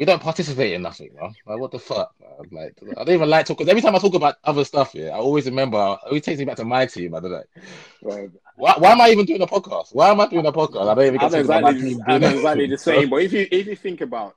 [0.00, 1.34] we don't participate in nothing, man.
[1.44, 2.14] Like, what the fuck?
[2.18, 2.48] Man?
[2.50, 5.10] Like, I don't even like talk because every time I talk about other stuff, yeah,
[5.10, 5.76] I always remember.
[5.76, 7.14] It always takes me back to my team.
[7.14, 7.42] I don't know.
[8.02, 8.30] Right.
[8.56, 9.94] Why, why am I even doing a podcast?
[9.94, 10.90] Why am I doing a podcast?
[10.90, 12.02] I don't even get I'm to talk my exactly, team.
[12.06, 13.10] I'm exactly the same.
[13.10, 14.36] But if you if you think about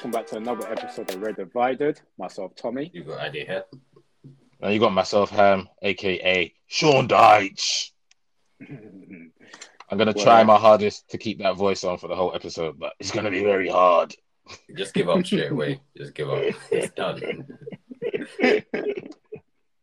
[0.00, 2.00] welcome back to another episode of Red Divided.
[2.16, 2.90] Myself, Tommy.
[2.94, 3.64] You got idea here?
[4.62, 7.90] And you got myself, um, Ham, aka Sean Dyche.
[8.62, 9.30] I'm
[9.90, 12.94] gonna Well, try my hardest to keep that voice on for the whole episode, but
[12.98, 14.14] it's gonna be very hard.
[14.74, 15.82] Just give up straight away.
[15.98, 16.44] Just give up.
[16.70, 17.46] It's done.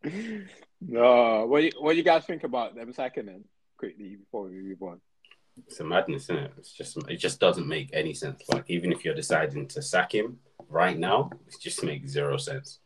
[0.81, 3.43] no, what you, what you guys think about them sacking them
[3.77, 4.99] quickly before we move on?
[5.66, 6.52] It's a madness, isn't it?
[6.58, 8.44] It's just it just doesn't make any sense.
[8.50, 12.80] Like even if you're deciding to sack him right now, it just makes zero sense.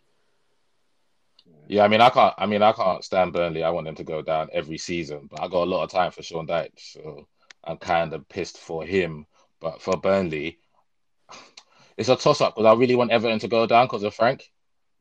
[1.68, 2.34] Yeah, I mean, I can't.
[2.38, 3.64] I mean, I can't stand Burnley.
[3.64, 6.12] I want them to go down every season, but I got a lot of time
[6.12, 7.28] for Sean Dyche, so
[7.64, 9.26] I'm kind of pissed for him.
[9.60, 10.60] But for Burnley,
[11.98, 14.52] it's a toss-up because I really want Everton to go down because of Frank,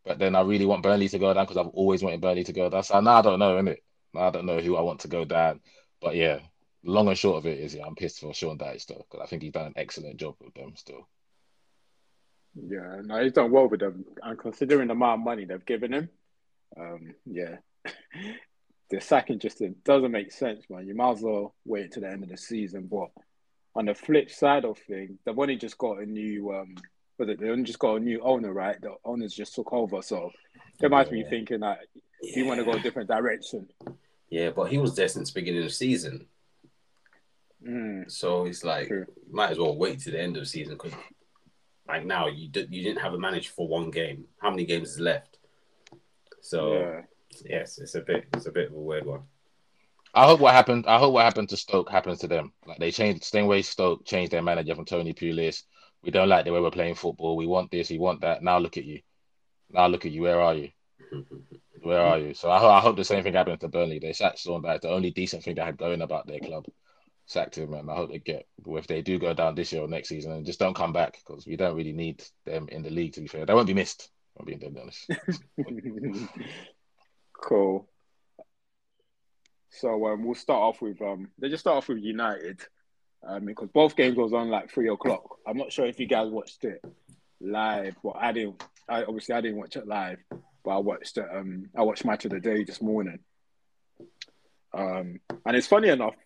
[0.05, 2.53] but then I really want Burnley to go down because I've always wanted Burnley to
[2.53, 2.83] go down.
[2.83, 3.79] So now I don't know, innit?
[4.15, 5.61] Now I don't know who I want to go down.
[6.01, 6.41] But yeah,
[6.85, 9.27] long and short of it is, yeah, I'm pissed for Sean Dyche though because I
[9.27, 11.09] think he's done an excellent job with them still.
[12.55, 14.05] Yeah, no, he's done well with them.
[14.23, 16.09] And considering the amount of money they've given him,
[16.77, 17.57] um, yeah,
[18.91, 20.87] the sacking just it doesn't make sense, man.
[20.87, 22.89] You might as well wait to the end of the season.
[22.91, 23.11] But
[23.77, 26.75] on the flip side of things, they've only just got a new, um,
[27.19, 27.39] was it?
[27.39, 28.81] They only just got a new owner, right?
[28.81, 30.33] The owners just took over, so
[30.81, 31.29] they might be Yeah.
[31.31, 31.79] thinking that
[32.23, 33.69] you want to go a different direction.
[34.29, 36.27] Yeah, but he was there since the beginning of the season,
[37.67, 39.07] Mm, so it's like True.
[39.27, 40.93] you might as well wait to the end of the season because
[41.87, 44.25] like now you d- you didn't have a manager for one game.
[44.39, 45.39] How many games is left?
[46.41, 47.01] So yeah.
[47.45, 49.23] yes, it's a bit it's a bit of a weird one.
[50.15, 50.87] I hope what happened.
[50.87, 52.53] I hope what happened to Stoke happens to them.
[52.67, 55.63] Like they changed the same way Stoke changed their manager from Tony Pulis.
[56.03, 57.37] We don't like the way we're playing football.
[57.37, 57.91] We want this.
[57.91, 58.43] We want that.
[58.43, 59.01] Now look at you.
[59.71, 60.23] Now look at you.
[60.23, 60.71] Where are you?
[61.83, 62.35] Where are you?
[62.35, 63.99] So I, I hope the same thing happens to Burnley.
[63.99, 64.83] They sacked Sean Dyche.
[64.83, 66.67] The only decent thing they had going about their club.
[67.31, 68.49] Sacked him, and I hope they get.
[68.67, 71.17] If they do go down this year or next season, and just don't come back
[71.25, 73.13] because we don't really need them in the league.
[73.13, 74.11] To be fair, they won't be missed.
[74.37, 75.09] I'm being dead honest.
[77.41, 77.89] cool.
[79.69, 82.63] So um, we'll start off with um, they just start off with United,
[83.25, 85.37] um, because both games was on like three o'clock.
[85.47, 86.85] I'm not sure if you guys watched it
[87.41, 88.61] live, but I didn't.
[88.89, 90.19] I obviously I didn't watch it live,
[90.65, 91.29] but I watched it.
[91.33, 93.21] Um, I watched Match of the Day this morning.
[94.73, 96.17] Um, and it's funny enough,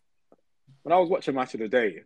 [0.84, 2.02] when I was watching Match of the Day,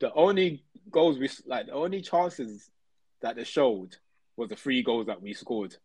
[0.00, 2.68] the only goals we like, the only chances
[3.22, 3.96] that they showed
[4.36, 5.76] was the three goals that we scored.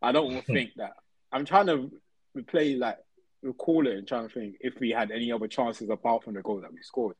[0.00, 0.92] I don't think that.
[1.32, 1.90] I'm trying to
[2.36, 2.98] replay, like,
[3.42, 6.42] recall it and trying to think if we had any other chances apart from the
[6.42, 7.16] goal that we scored.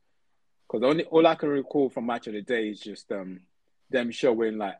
[0.68, 3.40] Because only all I can recall from match of the day is just um
[3.88, 4.76] them showing like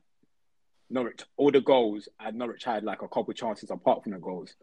[0.90, 4.54] Norwich all the goals and Norwich had like a couple chances apart from the goals.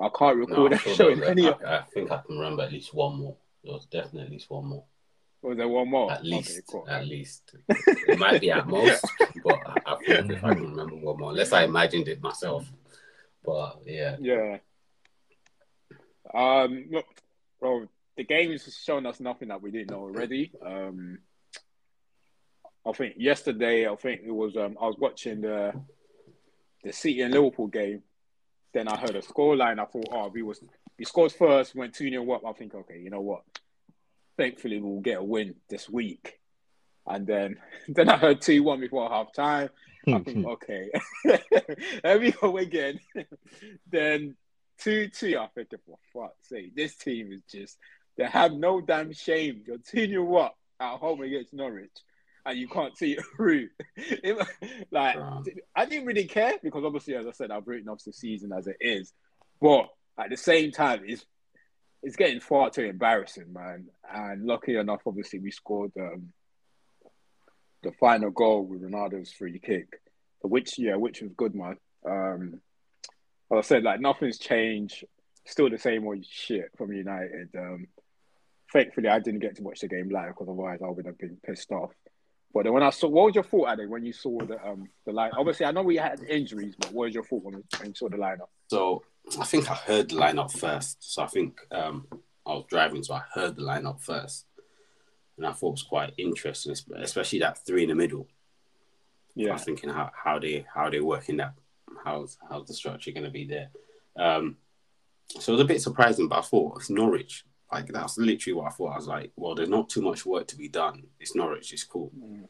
[0.00, 1.48] I can't recall No, sure showing any.
[1.48, 3.36] I, I think I can remember at least one more.
[3.62, 4.84] There was definitely at least one more.
[5.42, 6.12] Was there one more?
[6.12, 6.88] At least, Okay, cool.
[6.88, 7.54] at least.
[8.08, 9.04] It might be at most,
[9.44, 12.70] but I, I think if I can remember one more, unless I imagined it myself.
[13.44, 14.58] But yeah, Yeah.
[16.34, 16.86] Um.
[16.90, 17.06] Look,
[17.58, 17.86] bro,
[18.16, 20.52] the game has shown us nothing that we didn't know already.
[20.64, 21.18] Um.
[22.86, 24.56] I think yesterday, I think it was.
[24.56, 24.76] Um.
[24.80, 25.72] I was watching the
[26.84, 28.02] the City and Liverpool game.
[28.72, 29.80] Then I heard a scoreline.
[29.80, 30.62] I thought, oh, we was
[30.98, 32.42] we scored first, went two 0 up.
[32.46, 33.42] I think, okay, you know what?
[34.36, 36.38] Thankfully, we'll get a win this week.
[37.06, 37.56] And then,
[37.88, 39.70] then I heard two one before half time.
[40.06, 40.46] I think, mm-hmm.
[40.46, 40.90] okay,
[42.04, 43.00] let me go again.
[43.90, 44.36] then
[44.78, 45.38] two two.
[45.38, 47.76] I think, for fuck's sake, this team is just
[48.16, 49.62] they have no damn shame.
[49.66, 51.90] You're two nil up at home against Norwich,
[52.46, 53.68] and you can't see it through.
[53.96, 54.46] It-
[54.90, 55.16] like.
[55.74, 58.66] I didn't really care because obviously, as I said, I've written off the season as
[58.66, 59.12] it is.
[59.60, 59.88] But
[60.18, 61.24] at the same time, it's
[62.02, 63.86] it's getting far too embarrassing, man.
[64.10, 66.32] And lucky enough, obviously, we scored um,
[67.82, 70.00] the final goal with Ronaldo's free kick,
[70.42, 71.76] which yeah, which was good, man.
[72.06, 72.60] Um,
[73.52, 75.04] as I said, like nothing's changed.
[75.46, 77.48] Still the same old shit from United.
[77.56, 77.86] Um,
[78.72, 81.38] thankfully, I didn't get to watch the game live because otherwise I would have been
[81.44, 81.92] pissed off.
[82.52, 84.88] But then when I saw, what was your thought, Ade, when you saw the um
[85.06, 85.30] the line?
[85.36, 88.16] Obviously, I know we had injuries, but what was your thought when, you saw the
[88.16, 88.48] lineup?
[88.68, 89.04] So
[89.38, 91.12] I think I heard the lineup first.
[91.14, 92.06] So I think um,
[92.46, 94.46] I was driving, so I heard the lineup first,
[95.36, 98.26] and I thought it was quite interesting, especially that three in the middle.
[99.36, 101.54] Yeah, I was thinking how, how they how they working that
[102.04, 103.70] how's how's the structure going to be there.
[104.18, 104.56] Um,
[105.28, 107.44] so it was a bit surprising, but I thought it's Norwich.
[107.72, 108.92] Like that's literally what I thought.
[108.92, 111.04] I was like, well, there's not too much work to be done.
[111.20, 111.72] It's Norwich.
[111.72, 112.10] It's cool.
[112.18, 112.48] Mm.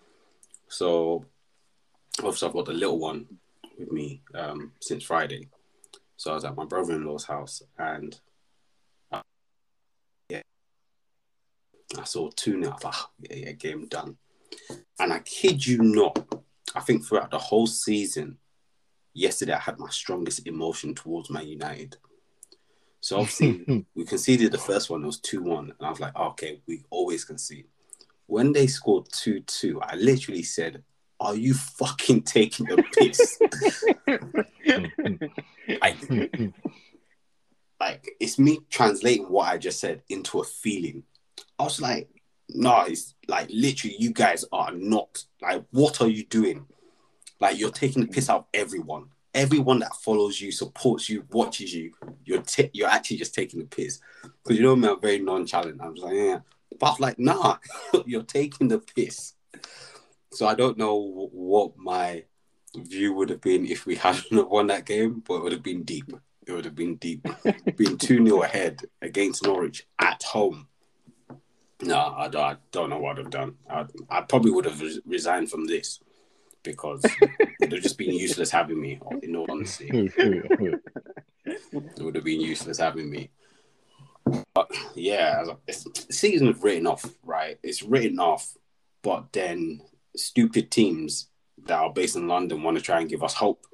[0.69, 1.25] So
[2.19, 3.27] obviously, I've got the little one
[3.79, 5.49] with me um, since Friday.
[6.17, 8.19] So I was at my brother-in-law's house, and
[9.11, 9.23] uh,
[10.29, 10.43] yeah,
[11.99, 12.77] I saw two now.
[12.85, 14.17] I ah, yeah, yeah, game done.
[14.99, 16.19] And I kid you not,
[16.75, 18.37] I think throughout the whole season,
[19.15, 21.97] yesterday I had my strongest emotion towards Man United.
[23.01, 25.59] So obviously we conceded the first one, it was 2 1.
[25.59, 27.67] And I was like, okay, we always concede.
[28.27, 30.83] When they scored 2 2, I literally said,
[31.19, 33.41] Are you fucking taking the piss?
[35.81, 36.53] like,
[37.81, 41.03] like, it's me translating what I just said into a feeling.
[41.59, 42.09] I was like,
[42.51, 46.67] no, it's like literally, you guys are not like, what are you doing?
[47.41, 51.75] Like, you're taking the piss out of everyone everyone that follows you, supports you, watches
[51.75, 51.93] you,
[52.25, 54.01] you're t- you're actually just taking the piss.
[54.23, 55.81] Because you know me, I'm very nonchalant.
[55.81, 56.41] I'm just like, yeah.
[56.79, 57.59] But I was like, nah,
[58.07, 59.35] you're taking the piss.
[60.33, 62.25] So I don't know what my
[62.77, 65.83] view would have been if we hadn't won that game, but it would have been
[65.83, 66.13] deep.
[66.47, 67.27] It would have been deep.
[67.77, 70.67] Being 2 0 ahead against Norwich at home.
[71.83, 73.55] No, I don't, I don't know what I'd have done.
[73.69, 76.01] I, I probably would have resigned from this
[76.63, 77.05] because
[77.61, 79.01] they've just been useless having me.
[79.23, 80.83] In all honesty, it
[81.99, 83.31] would have been useless having me.
[84.55, 87.59] But yeah, the season is written off, right?
[87.63, 88.55] It's written off,
[89.03, 89.81] but then
[90.17, 91.29] stupid teams
[91.67, 93.67] that are based in London want to try and give us hope,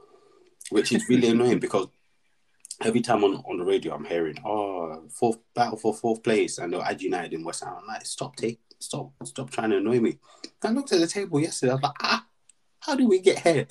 [0.70, 1.88] which is really annoying because
[2.84, 6.72] every time on, on the radio I'm hearing, oh, fourth battle for fourth place, and
[6.72, 7.74] they'll add United in West Ham.
[7.80, 10.18] I'm like, stop, take, stop, stop trying to annoy me.
[10.62, 11.72] I looked at the table yesterday.
[11.72, 12.25] I was like, ah,
[12.86, 13.66] how do we get here?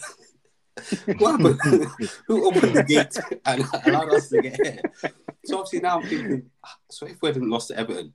[1.18, 1.88] what happened?
[2.28, 4.82] Who opened the gate and allowed us to get here?
[5.46, 6.50] So obviously now I'm thinking,
[6.92, 8.14] so if we hadn't lost to Everton,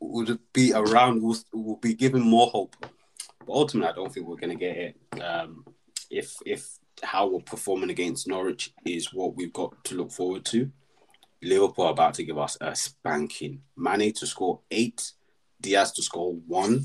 [0.00, 1.22] would it be around?
[1.22, 2.76] We'll, we'll be given more hope.
[2.80, 5.22] But ultimately, I don't think we're going to get it.
[5.22, 5.64] Um,
[6.10, 6.68] if if
[7.02, 10.70] how we're performing against Norwich is what we've got to look forward to,
[11.42, 13.62] Liverpool are about to give us a spanking.
[13.76, 15.12] Mane to score eight,
[15.60, 16.84] Diaz to score one,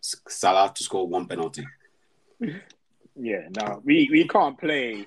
[0.00, 1.64] Salah to score one penalty.
[2.40, 5.06] Yeah, no, we, we can't play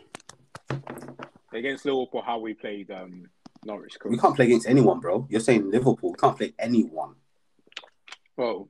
[1.54, 3.28] against Liverpool how we played um,
[3.66, 3.98] Norwich.
[4.06, 5.28] We can't play against anyone, bro.
[5.30, 6.12] You're saying Liverpool.
[6.12, 7.16] We can't play anyone.
[8.36, 8.70] Bro,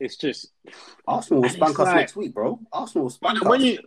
[0.00, 0.52] it's just
[1.06, 2.60] Arsenal will spank us like, next week, bro.
[2.72, 3.66] Arsenal will spank when us.
[3.66, 3.78] you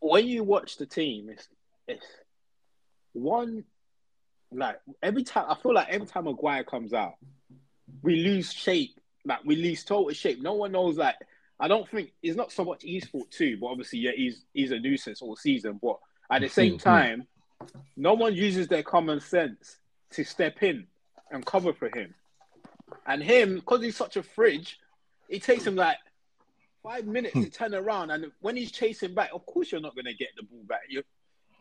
[0.00, 1.48] when you watch the team, it's
[1.86, 2.06] it's
[3.12, 3.64] one
[4.50, 7.14] like every time I feel like every time Maguire comes out,
[8.02, 8.98] we lose shape.
[9.24, 10.42] Like we lose total shape.
[10.42, 11.16] No one knows like
[11.62, 14.72] I don't think it's not so much his fault too, but obviously, yeah, he's he's
[14.72, 15.78] a nuisance all season.
[15.80, 15.96] But
[16.28, 17.28] at the same time,
[17.96, 19.76] no one uses their common sense
[20.10, 20.88] to step in
[21.30, 22.14] and cover for him.
[23.06, 24.80] And him, because he's such a fridge,
[25.28, 25.98] it takes him like
[26.82, 28.10] five minutes to turn around.
[28.10, 30.82] And when he's chasing back, of course you're not gonna get the ball back.
[30.88, 31.04] You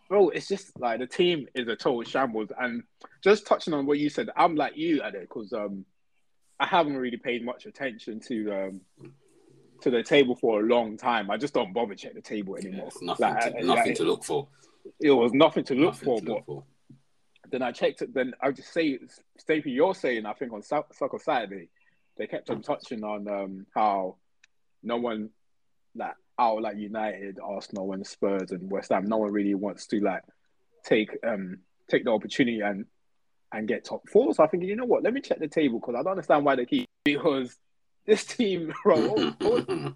[0.09, 2.49] bro, it's just like the team is a total shambles.
[2.59, 2.81] And
[3.23, 5.85] just touching on what you said, I'm like you at it because um
[6.59, 8.81] I haven't really paid much attention to um
[9.81, 11.29] to the table for a long time.
[11.29, 12.89] I just don't bother check the table anymore.
[13.01, 14.47] Yeah, nothing, like, to, nothing like, to look for.
[14.99, 16.63] It was nothing to look, nothing for, to but look for.
[17.51, 18.13] then I checked it.
[18.13, 18.99] Then I just say,
[19.39, 21.69] Stapy, you're saying, I think on Soccer Saturday,
[22.17, 24.15] they kept on touching on um, how
[24.83, 25.29] no one,
[25.95, 29.99] like, out like United, Arsenal, and Spurs and West Ham, no one really wants to
[29.99, 30.23] like
[30.83, 31.59] take um
[31.89, 32.85] take the opportunity and
[33.51, 34.33] and get top four.
[34.33, 36.45] So I think you know what, let me check the table because I don't understand
[36.45, 37.55] why they keep because
[38.05, 39.15] this team, bro,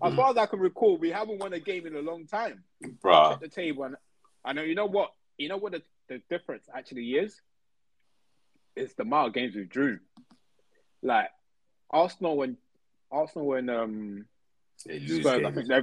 [0.02, 2.64] as far as I can recall, we haven't won a game in a long time.
[3.02, 3.34] Bro.
[3.34, 3.96] At the table, and
[4.44, 7.42] I know you know what you know what the, the difference actually is.
[8.76, 10.00] It's the amount of games we drew.
[11.02, 11.30] Like
[11.90, 12.58] Arsenal when
[13.12, 14.26] Arsenal when um
[14.78, 15.82] Spurs, I think they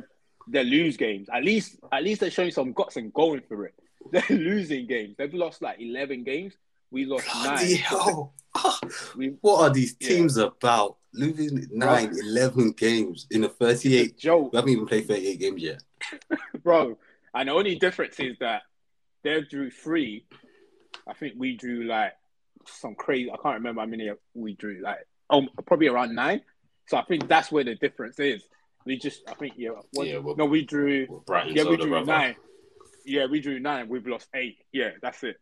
[0.49, 1.29] they lose games.
[1.33, 3.75] At least at least they're showing some guts and going for it.
[4.11, 5.14] They're losing games.
[5.17, 6.55] They've lost like eleven games.
[6.91, 7.76] We lost Bloody nine.
[7.76, 8.35] Hell.
[9.16, 10.45] we, what are these teams yeah.
[10.45, 10.97] about?
[11.14, 12.19] Losing nine, bro.
[12.23, 14.16] 11 games in a 38.
[14.16, 15.83] Joe, we haven't even played 38 games yet.
[16.62, 16.97] bro,
[17.35, 18.62] and the only difference is that
[19.23, 20.25] they drew three.
[21.07, 22.14] I think we drew like
[22.66, 23.31] some crazy.
[23.31, 24.81] I can't remember how many we drew.
[24.83, 26.40] Like, oh, probably around nine.
[26.88, 28.42] So I think that's where the difference is.
[28.85, 29.71] We just, I think, yeah.
[29.92, 31.23] What, Yeah, no, we drew.
[31.28, 32.07] Yeah, we drew brother.
[32.07, 32.37] nine.
[33.04, 33.88] Yeah, we drew nine.
[33.88, 34.59] We've lost eight.
[34.73, 35.37] Yeah, that's it.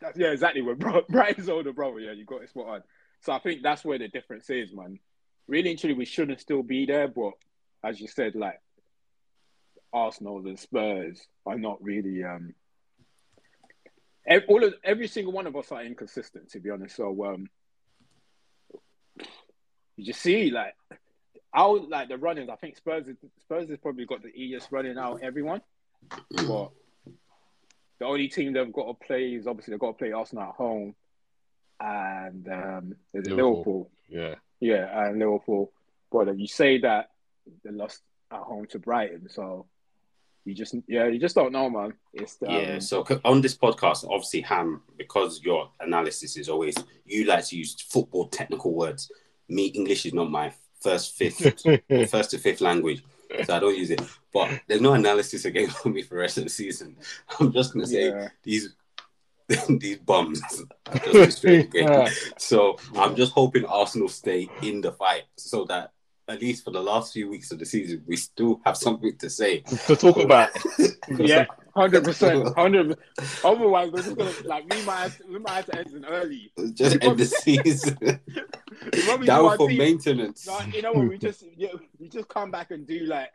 [0.00, 0.62] That's, yeah, exactly.
[0.62, 2.00] We're bro- Brighton's older brother.
[2.00, 2.82] Yeah, you got it spot on.
[3.20, 4.98] So I think that's where the difference is, man.
[5.48, 7.32] Really and truly, we shouldn't still be there, but
[7.82, 8.60] as you said, like
[9.92, 12.22] Arsenal and Spurs are not really.
[12.24, 12.54] um
[14.46, 16.96] all of, every single one of us are inconsistent, to be honest.
[16.96, 17.48] So um
[19.96, 20.74] you just see like
[21.54, 22.50] out like the runnings.
[22.50, 25.62] I think Spurs is, Spurs has probably got the easiest running out everyone,
[26.46, 26.70] but
[27.98, 30.54] the only team they've got to play is obviously they've got to play Arsenal at
[30.54, 30.94] home,
[31.80, 33.50] and um, Liverpool.
[33.50, 33.90] Liverpool.
[34.08, 34.34] Yeah.
[34.60, 35.72] Yeah, and Liverpool.
[36.10, 37.10] But you say that
[37.64, 39.66] they lost at home to Brighton, so
[40.44, 41.92] you just yeah, you just don't know, man.
[42.12, 46.74] It's um, Yeah, so on this podcast, obviously, Ham, because your analysis is always
[47.04, 49.10] you like to use football technical words.
[49.48, 51.62] Me, English is not my first, fifth,
[52.10, 53.02] first to fifth language,
[53.44, 54.02] so I don't use it.
[54.32, 56.96] But there's no analysis again for me for the rest of the season.
[57.38, 58.28] I'm just gonna say yeah.
[58.42, 58.74] these
[59.68, 60.40] these bums
[60.92, 61.80] just destroying the.
[61.80, 62.10] Yeah.
[62.36, 65.92] So I'm just hoping Arsenal stay in the fight, so that
[66.28, 69.30] at least for the last few weeks of the season, we still have something to
[69.30, 69.60] say.
[69.60, 70.50] to talk about.
[71.18, 71.46] Yeah,
[71.78, 72.98] hundred percent, hundred.
[73.44, 76.04] Otherwise, we're just gonna like we might have to, we might have to end it
[76.08, 76.52] early.
[76.74, 78.20] Just end the season
[79.24, 80.48] down for team- maintenance.
[80.72, 81.08] You know what?
[81.08, 81.68] We just yeah,
[81.98, 83.30] we just come back and do like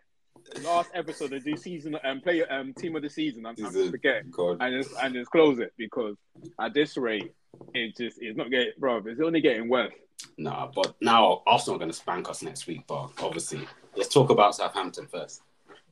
[0.61, 3.45] last episode and do season and play um team of the season.
[3.45, 4.57] I'm, I'm forget God.
[4.59, 6.15] and just and just close it because
[6.59, 7.33] at this rate,
[7.73, 9.01] it just it's not getting bro.
[9.05, 9.93] It's only getting worse.
[10.37, 12.83] Nah, but now Arsenal are going to spank us next week.
[12.87, 15.41] But obviously, let's talk about Southampton first.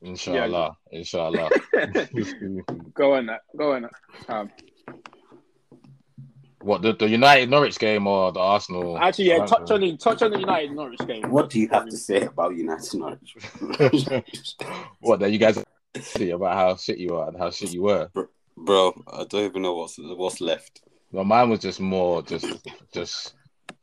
[0.02, 0.76] Inshallah.
[0.90, 1.50] Inshallah.
[2.94, 3.42] go on that.
[3.56, 3.92] Go on that.
[4.28, 4.50] Um,
[6.62, 8.98] what the, the United Norwich game or the Arsenal?
[8.98, 9.44] actually, yeah.
[9.44, 11.28] Touch on the touch on the United Norwich game.
[11.30, 13.36] What do you have to say about United Norwich?
[15.00, 15.62] what that you guys
[16.00, 18.10] see about how shit you are and how shit you were.
[18.56, 20.82] Bro, I don't even know what's what's left.
[21.10, 22.46] Well, mine was just more just
[22.92, 23.34] just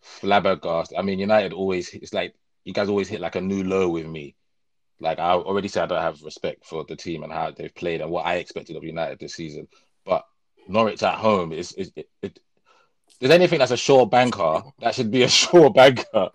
[0.01, 0.97] flabbergasted.
[0.97, 2.33] I mean, United always it's like
[2.63, 4.35] you guys always hit like a new low with me.
[5.00, 8.01] Like I already said, I don't have respect for the team and how they've played
[8.01, 9.68] and what I expected of United this season.
[10.06, 10.25] But
[10.68, 12.39] Norwich at home is is it, it
[13.20, 16.29] there's anything that's a sure banker, that should be a sure banker.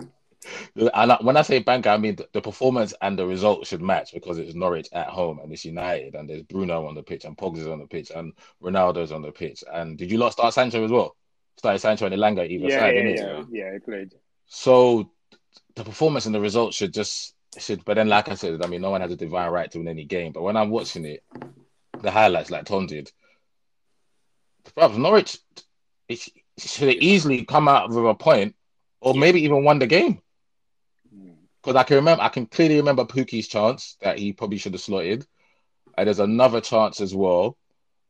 [0.76, 3.82] And I- when I say banker, I mean the, the performance and the result should
[3.82, 7.24] match because it's Norwich at home and it's United and there's Bruno on the pitch
[7.24, 9.64] and Pogba is on the pitch and Ronaldo's on the pitch.
[9.72, 11.16] And did you lot start Sancho as well?
[11.56, 13.46] Started Sancho and Elanga either Yeah, side, yeah, didn't yeah, it?
[13.50, 14.12] yeah, It played.
[14.46, 15.10] So
[15.76, 17.84] the performance and the result should just should.
[17.84, 19.88] But then, like I said, I mean, no one has a divine right to win
[19.88, 20.32] any game.
[20.32, 21.22] But when I'm watching it,
[22.00, 23.10] the highlights, like Tom did,
[24.76, 25.38] bruv, Norwich,
[26.08, 28.54] it should have easily come out with a point,
[29.00, 30.20] or maybe even won the game.
[31.14, 31.34] Mm.
[31.62, 34.82] Because I can remember, I can clearly remember Pukki's chance that he probably should have
[34.82, 35.26] slotted,
[35.96, 37.56] and there's another chance as well.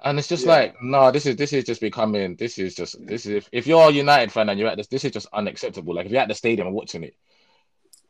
[0.02, 0.52] And it's just Yeah.
[0.52, 2.36] like, no, this is this is just becoming.
[2.36, 4.88] This is just this is if, if you're a United fan and you're at this,
[4.88, 5.94] this is just unacceptable.
[5.94, 7.14] Like if you're at the stadium and watching it,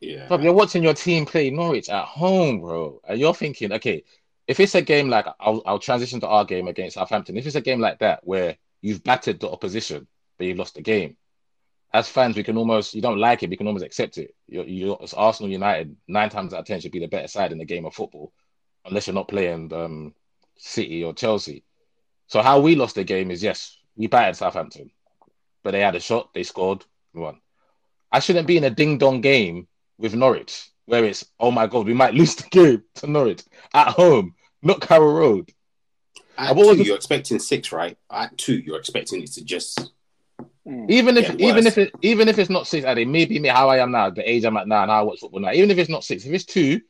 [0.05, 0.29] Yeah.
[0.29, 4.05] Bro, you're watching your team play Norwich at home, bro, and you're thinking, okay,
[4.47, 7.37] if it's a game like I'll, I'll transition to our game against Southampton.
[7.39, 10.07] If it's a game like that where you've battered the opposition
[10.37, 11.17] but you've lost the game,
[11.93, 14.35] as fans, we can almost you don't like it, we can almost accept it.
[14.47, 17.53] You're, you're it's Arsenal United nine times out of ten should be the better side
[17.53, 18.33] in the game of football,
[18.85, 20.15] unless you're not playing um,
[20.57, 21.65] City or Chelsea.
[22.27, 24.91] So how we lost the game is yes, we battered Southampton,
[25.63, 26.85] but they had a shot, they scored,
[27.15, 27.41] we won.
[28.13, 29.67] I shouldn't be in a ding dong game
[29.99, 33.89] with Norwich, where it's oh my god, we might lose the game to Norwich at
[33.89, 35.51] home, not Carrow Road.
[36.37, 37.97] At what was two, the- you're expecting six, right?
[38.11, 39.91] At two, you're expecting it to just.
[40.67, 40.91] Mm.
[40.91, 41.67] Even if Get even worse.
[41.67, 44.29] if it even if it's not six, Addy, maybe me how I am now, the
[44.29, 45.53] age I'm at now, and how I watch football now.
[45.53, 46.81] Even if it's not six, if it's two,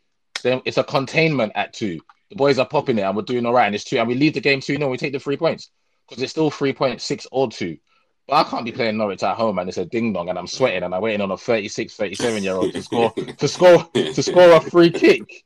[0.43, 2.01] then it's a containment at two.
[2.31, 4.15] The boys are popping it, and we're doing all right, and it's two, and we
[4.15, 4.79] leave the game two.
[4.79, 5.71] No, we take the three points
[6.09, 7.77] because it's still three point six or two.
[8.27, 10.47] But I can't be playing Norwich at home and it's a ding dong and I'm
[10.47, 14.23] sweating and I'm waiting on a 36, 37 year old to score to score to
[14.23, 15.45] score a free kick.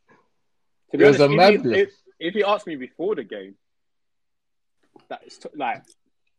[0.92, 1.76] To be It was honest, a if, you, madness.
[1.76, 3.56] if, if you asked me before the game,
[5.08, 5.82] that's t- like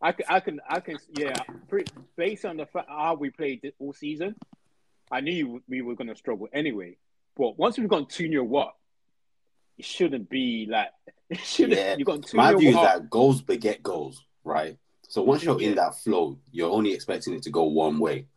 [0.01, 1.36] I can, I can, I can, yeah.
[1.67, 4.36] Pretty, based on the fact how we played all season,
[5.12, 6.98] I knew we were going to struggle anyway.
[7.36, 8.75] But once we've gone two 0 what,
[9.77, 10.88] it shouldn't be like
[11.29, 11.77] it shouldn't.
[11.77, 11.96] Yeah.
[11.98, 14.77] You've gone two My view is that goals beget goals, right?
[15.10, 18.28] So once you're in that flow, you're only expecting it to go one way.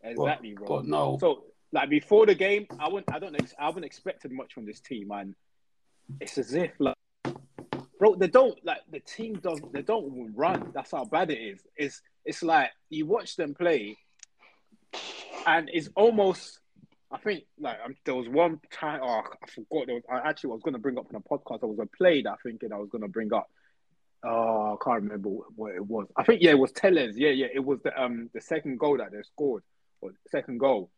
[0.00, 0.66] But, exactly, bro.
[0.66, 1.18] but no.
[1.20, 4.64] So like before the game, I wouldn't, I don't, ex- I haven't expected much from
[4.64, 5.34] this team, and
[6.20, 6.94] it's as if like,
[7.98, 10.70] bro, they don't like the team doesn't, they don't run.
[10.72, 11.60] That's how bad it is.
[11.76, 13.96] It's it's like you watch them play,
[15.46, 16.60] and it's almost
[17.10, 19.00] I think like um, there was one time.
[19.02, 19.86] Oh, I forgot.
[19.86, 21.60] There was, I actually was going to bring up in a podcast.
[21.60, 23.50] There was a play that I think that I was going to bring up.
[24.22, 26.06] Oh, I can't remember what it was.
[26.16, 27.16] I think yeah, it was Telles.
[27.16, 29.62] Yeah, yeah, it was the um the second goal that they scored,
[30.00, 30.90] or second goal.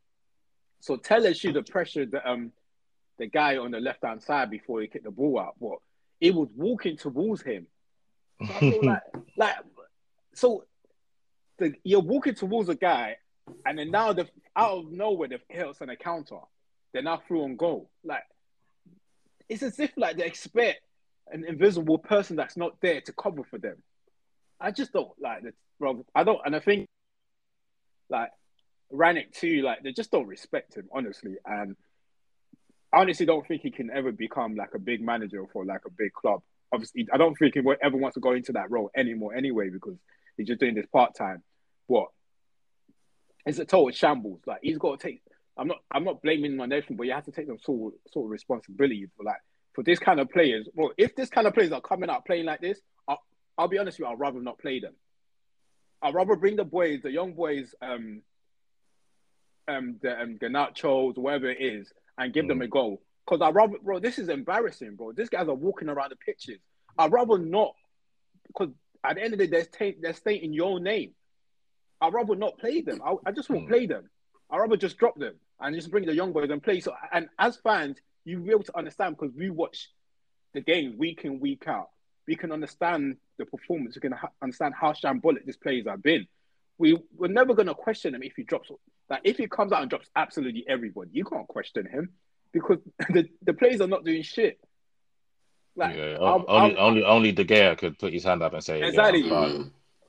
[0.80, 2.52] So Telles should have pressured the um
[3.18, 5.78] the guy on the left hand side before he kicked the ball out, but
[6.20, 7.66] it was walking towards him.
[8.44, 9.02] So like,
[9.36, 9.56] like,
[10.34, 10.64] so
[11.58, 13.18] the, you're walking towards a guy,
[13.64, 16.40] and then now the out of nowhere they've hit us on a counter.
[16.92, 17.88] They're now through on goal.
[18.02, 18.24] Like
[19.48, 20.80] it's as if like they expect
[21.30, 23.76] an invisible person that's not there to cover for them.
[24.60, 26.04] I just don't like the bro.
[26.14, 26.86] I don't, and I think
[28.08, 28.30] like
[28.92, 29.62] Rangnick too.
[29.62, 31.36] Like they just don't respect him, honestly.
[31.44, 31.76] And
[32.92, 35.90] I honestly don't think he can ever become like a big manager for like a
[35.90, 36.42] big club.
[36.72, 39.96] Obviously, I don't think he ever wants to go into that role anymore anyway because
[40.36, 41.42] he's just doing this part time.
[41.88, 42.06] But
[43.44, 44.40] it's a total shambles.
[44.46, 45.22] Like he's got to take.
[45.56, 45.78] I'm not.
[45.90, 48.26] I'm not blaming him on everything, but you have to take some sort of, sort
[48.26, 49.40] of responsibility for like
[49.74, 50.68] for this kind of players.
[50.74, 53.22] Well, if this kind of players are coming out playing like this, I'll,
[53.56, 54.12] I'll be honest with you.
[54.12, 54.94] I'd rather not play them.
[56.02, 58.22] I'd rather bring the boys, the young boys, um,
[59.68, 62.48] um, the um, Garnachos, whatever it is, and give mm.
[62.48, 63.00] them a go.
[63.24, 65.12] Because I rather, bro, this is embarrassing, bro.
[65.12, 66.58] These guys are walking around the pitches.
[66.98, 67.74] I'd rather not,
[68.48, 68.70] because
[69.04, 71.12] at the end of the day, they're, they're stating your name.
[72.00, 73.00] I'd rather not play them.
[73.04, 73.68] I, I just won't mm.
[73.68, 74.10] play them.
[74.50, 76.80] I'd rather just drop them and just bring the young boys and play.
[76.80, 79.90] So, and as fans, you'll be able to understand because we watch
[80.54, 81.88] the games week in, week out.
[82.26, 83.96] We can understand the performance.
[83.96, 86.26] We can ha- understand how shambolic these players have been.
[86.78, 88.70] We, we're never going to question him if he drops.
[89.10, 92.10] Like, if he comes out and drops absolutely everybody, you can't question him
[92.52, 92.78] because
[93.10, 94.58] the, the players are not doing shit.
[95.74, 98.62] Like, yeah, I'll, only, I'll, only, only De Gea could put his hand up and
[98.62, 99.22] say, exactly.
[99.22, 99.64] Yeah,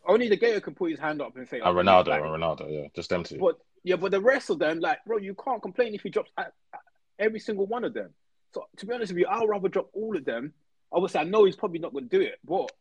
[0.06, 2.88] only De Gea can put his hand up and say, and Ronaldo, and Ronaldo, yeah,
[2.94, 3.38] just them two.
[3.38, 6.32] But yeah, but the rest of them, like, bro, you can't complain if he drops
[7.20, 8.10] every single one of them.
[8.54, 10.54] So to be honest with you, I'd rather drop all of them.
[10.92, 12.72] Obviously, I know he's probably not going to do it, but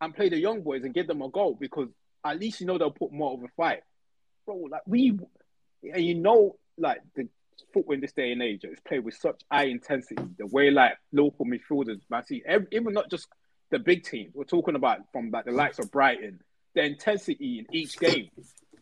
[0.00, 1.88] and play the young boys and give them a goal because
[2.24, 3.82] at least you know they'll put more of a fight,
[4.46, 4.56] bro.
[4.70, 5.18] Like we,
[5.92, 7.28] and you know, like the
[7.72, 10.22] football in this day and age is played with such high intensity.
[10.38, 13.28] The way like local midfielders, man, see, every, even not just
[13.70, 14.34] the big teams.
[14.34, 16.40] We're talking about from like the likes of Brighton,
[16.74, 18.30] the intensity in each game,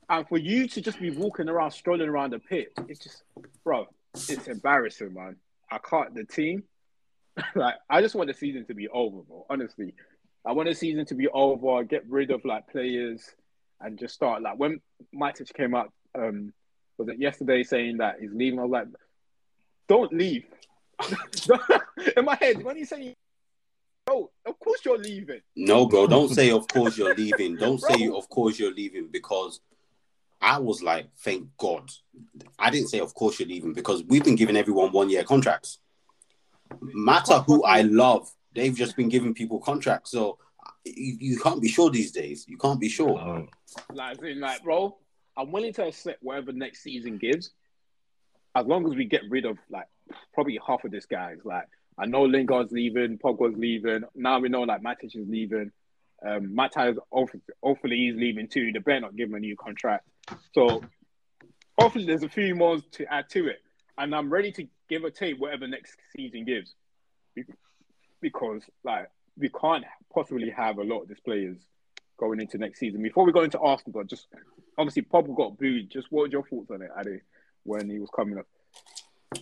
[0.09, 3.23] and for you to just be walking around, strolling around the pitch, it's just,
[3.65, 5.37] bro, it's embarrassing, man.
[5.71, 6.15] I can't.
[6.15, 6.65] The team,
[7.55, 9.47] like, I just want the season to be over, bro.
[9.49, 9.95] Honestly,
[10.47, 11.85] I want the season to be over.
[11.85, 13.25] Get rid of like players
[13.81, 14.81] and just start like when
[15.15, 15.93] Matic came up.
[16.15, 16.53] Um,
[16.97, 18.59] was it yesterday saying that he's leaving?
[18.59, 18.89] I was like,
[19.89, 20.45] don't leave.
[22.17, 23.15] In my head, when he's saying,
[24.09, 27.57] "Oh, of course you're leaving." No, bro, don't say of course you're leaving.
[27.57, 29.61] Don't say of course you're leaving because
[30.41, 31.91] I was like, thank God.
[32.59, 35.79] I didn't say, of course, you're leaving because we've been giving everyone one year contracts.
[36.81, 40.11] Mata who I love, they've just been giving people contracts.
[40.11, 40.39] So
[40.85, 42.47] you, you can't be sure these days.
[42.47, 43.47] You can't be sure.
[43.93, 44.97] Like, like, bro,
[45.37, 47.53] I'm willing to accept whatever next season gives,
[48.55, 49.87] as long as we get rid of like
[50.35, 51.39] probably half of this guys.
[51.45, 51.67] Like,
[51.99, 54.03] I know Lingard's leaving, Pogba's leaving.
[54.15, 55.73] Now we know like Matic is leaving.
[56.27, 58.73] Um, Matt hopefully he's leaving too.
[58.73, 60.07] They better not give him a new contract.
[60.53, 60.83] So
[61.79, 63.59] hopefully there's a few more to add to it,
[63.97, 66.75] and I'm ready to give or take whatever next season gives,
[68.21, 71.57] because like we can't possibly have a lot of these players
[72.19, 73.01] going into next season.
[73.03, 74.27] Before we go into Arsenal, just
[74.77, 75.91] obviously Pogba got booed.
[75.91, 77.21] Just what were your thoughts on it, Adi,
[77.63, 78.47] when he was coming up?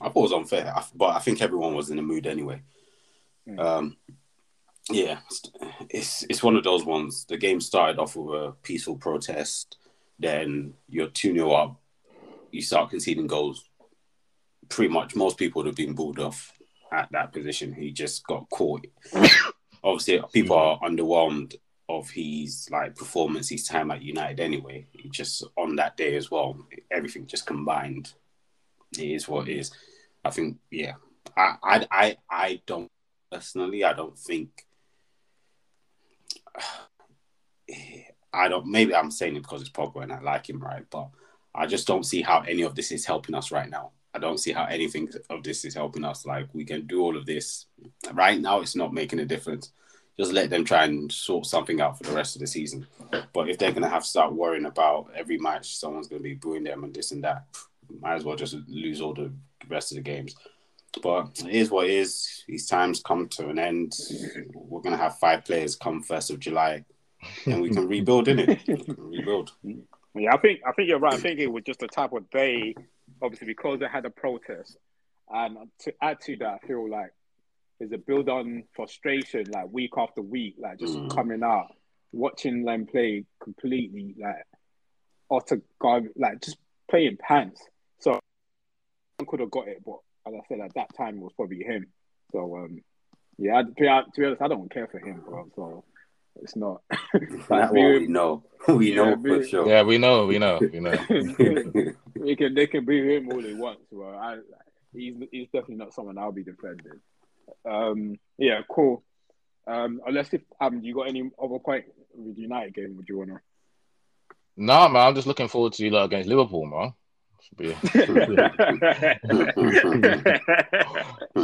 [0.00, 2.60] I thought it was unfair, but I think everyone was in the mood anyway.
[3.48, 3.58] Mm.
[3.58, 3.96] Um,
[4.90, 5.18] yeah,
[5.90, 7.24] it's it's one of those ones.
[7.28, 9.76] The game started off with a peaceful protest
[10.18, 11.80] then you're 2 0 up,
[12.50, 13.68] you start conceding goals.
[14.68, 16.52] Pretty much most people would have been balled off
[16.92, 17.72] at that position.
[17.72, 18.86] He just got caught.
[19.84, 21.54] Obviously, people are underwhelmed
[21.88, 24.86] of his like performance, his time at United anyway.
[24.90, 28.12] He just on that day as well, everything just combined.
[28.98, 29.70] It is what it is.
[30.24, 30.94] I think, yeah.
[31.36, 32.90] I I I, I don't
[33.30, 34.66] personally I don't think
[38.32, 38.66] I don't.
[38.66, 40.84] Maybe I'm saying it because it's Pogba and I like him, right?
[40.90, 41.08] But
[41.54, 43.92] I just don't see how any of this is helping us right now.
[44.14, 46.26] I don't see how anything of this is helping us.
[46.26, 47.66] Like we can do all of this
[48.12, 48.60] right now.
[48.60, 49.72] It's not making a difference.
[50.18, 52.86] Just let them try and sort something out for the rest of the season.
[53.32, 56.64] But if they're gonna have to start worrying about every match, someone's gonna be booing
[56.64, 57.44] them and this and that.
[58.00, 59.32] Might as well just lose all the
[59.68, 60.34] rest of the games.
[61.02, 62.44] But it is what it is.
[62.48, 63.94] These times come to an end.
[64.54, 66.84] We're gonna have five players come first of July
[67.46, 68.62] and we can rebuild in it.
[68.98, 69.52] rebuild.
[70.14, 71.14] Yeah, I think I think you're right.
[71.14, 72.74] I think it was just the type of day
[73.22, 74.76] obviously because they had a protest,
[75.30, 77.12] and to add to that, I feel like
[77.78, 81.14] there's a build on frustration, like week after week, like just Mm.
[81.14, 81.68] coming out,
[82.12, 84.44] watching them play completely like
[85.30, 86.56] utter garbage, like just
[86.90, 87.62] playing pants.
[88.00, 88.18] So
[89.20, 91.62] I could have got it, but as I said, at that time it was probably
[91.62, 91.86] him.
[92.32, 92.80] So um,
[93.38, 95.48] yeah, to be, to be honest, I don't care for him, bro.
[95.54, 95.84] So
[96.42, 96.82] it's not.
[97.48, 98.44] That like, one we we, know.
[98.68, 99.68] We Yeah, know for we- sure.
[99.68, 100.98] Yeah, we know, we know, we know.
[102.14, 103.78] we can they can boo him all they want.
[103.90, 104.38] So I,
[104.94, 107.00] he's he's definitely not someone I'll be defending.
[107.64, 109.02] Um, yeah, cool.
[109.68, 111.84] Um, unless if um, you got any other point
[112.14, 113.40] with United game, would you wanna?
[114.56, 116.94] Nah, man, I'm just looking forward to you lot against Liverpool, man.
[117.46, 117.96] Should be, that's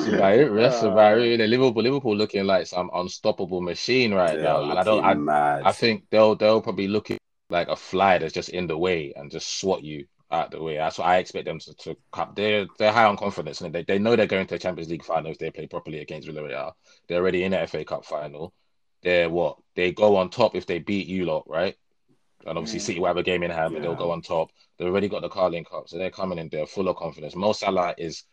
[0.09, 0.49] about it.
[0.83, 1.39] About it.
[1.39, 5.05] The Liverpool, Liverpool looking like some unstoppable machine right They now, and I don't.
[5.05, 5.63] I, mad.
[5.65, 7.19] I think they'll they'll probably look at
[7.51, 10.77] like a fly that's just in the way and just swat you out the way.
[10.77, 12.33] That's what I expect them to, to come.
[12.35, 15.05] They're they're high on confidence and they, they know they're going to the Champions League
[15.05, 16.73] final if they play properly against Villarreal.
[17.07, 18.53] They're already in the FA Cup final.
[19.03, 19.59] They're what?
[19.77, 21.77] They go on top if they beat you lot, right?
[22.47, 22.83] And obviously Mm.
[22.83, 24.51] City will have a game in hand, but they'll go on top.
[24.79, 27.37] They've already got the Carling Cup, so they're coming in there full of confidence.
[27.37, 28.25] Mo Salah is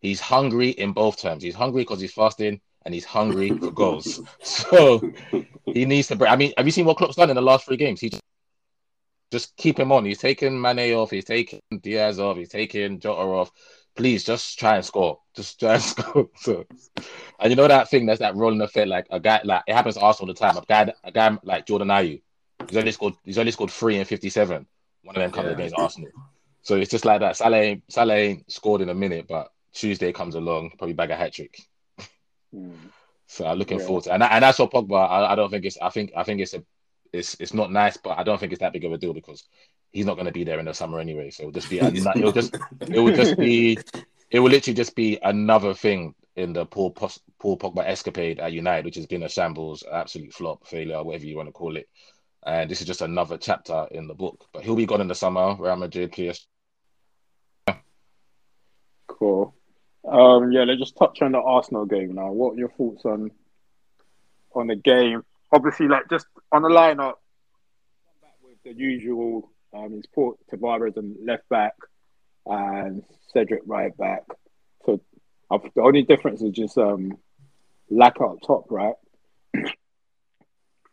[0.00, 1.42] he's hungry in both terms.
[1.42, 4.20] He's hungry because he's fasting and he's hungry for goals.
[4.42, 5.12] So
[5.64, 6.30] he needs to break.
[6.30, 8.00] I mean, have you seen what Klopp's done in the last three games?
[8.00, 8.22] He just,
[9.32, 10.04] just keep him on.
[10.04, 11.10] He's taken Mane off.
[11.10, 12.36] He's taken Diaz off.
[12.36, 13.50] He's taken Jota off.
[13.96, 15.18] Please just try and score.
[15.34, 16.28] Just try and score.
[16.36, 16.64] So,
[17.40, 18.88] and you know that thing that's that rolling effect.
[18.88, 20.56] Like a guy, like it happens to Arsenal all the time.
[20.56, 22.20] A guy, a guy like Jordan Ayew.
[22.68, 23.14] He's only scored.
[23.24, 24.66] He's only scored three and fifty-seven.
[25.02, 25.52] One of them comes Yeah.
[25.52, 26.10] against Arsenal.
[26.62, 27.36] So it's just like that.
[27.36, 31.60] Salah, Salah scored in a minute, but Tuesday comes along, probably bag a hat trick.
[32.52, 32.72] Hmm.
[33.28, 33.86] So I'm looking Yeah.
[33.86, 35.08] forward to, and and that's what Pogba.
[35.08, 35.78] I, I don't think it's.
[35.80, 36.64] I think I think it's a.
[37.12, 39.44] It's it's not nice, but I don't think it's that big of a deal because
[39.92, 41.30] he's not going to be there in the summer anyway.
[41.30, 41.78] So it'll just be.
[41.78, 42.56] It'll just.
[42.80, 43.78] It will just be.
[44.30, 48.52] It will literally just be another thing in the Paul Pos- Paul Pogba escapade at
[48.52, 51.88] United, which has been a shambles, absolute flop, failure, whatever you want to call it.
[52.46, 54.46] And this is just another chapter in the book.
[54.52, 55.56] But he'll be gone in the summer.
[55.58, 56.46] Real Madrid, PS.
[59.08, 59.52] Cool.
[60.06, 62.30] Um, yeah, let's just touch on the Arsenal game now.
[62.30, 63.32] What are your thoughts on
[64.54, 65.24] on the game?
[65.52, 67.14] Obviously, like just on the lineup,
[68.42, 69.50] with the usual.
[69.74, 71.74] Um, he's put Tavares and left back,
[72.46, 74.22] and Cedric right back.
[74.84, 75.00] So
[75.50, 77.18] the only difference is just um,
[77.90, 78.94] Laka up top, right?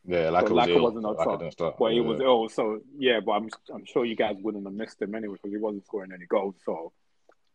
[0.06, 1.40] Yeah, like So it was Laka wasn't on Laka top.
[1.40, 1.80] didn't start.
[1.80, 2.04] Well, he Yeah.
[2.04, 3.20] was ill, so yeah.
[3.26, 6.12] But I'm I'm sure you guys wouldn't have missed him anyway because he wasn't scoring
[6.14, 6.56] any goals.
[6.66, 6.92] So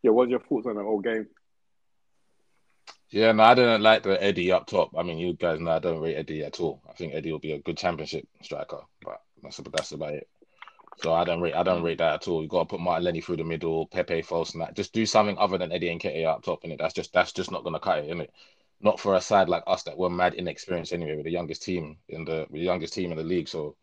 [0.03, 1.27] yeah, what's your thoughts on the whole game?
[3.11, 4.91] Yeah, no, I didn't like the Eddie up top.
[4.97, 6.83] I mean, you guys know I don't rate Eddie at all.
[6.89, 10.29] I think Eddie will be a good championship striker, but that's that's about it.
[10.99, 12.43] So I don't rate I don't rate that at all.
[12.43, 14.75] You got to put Martinelli through the middle, Pepe false and that.
[14.75, 16.79] Just do something other than Eddie and Nketiah up top and it.
[16.79, 18.33] That's just that's just not gonna cut it, is it?
[18.81, 21.17] Not for a side like us that were mad inexperienced anyway.
[21.17, 23.77] We're the youngest team in the the youngest team in the league, so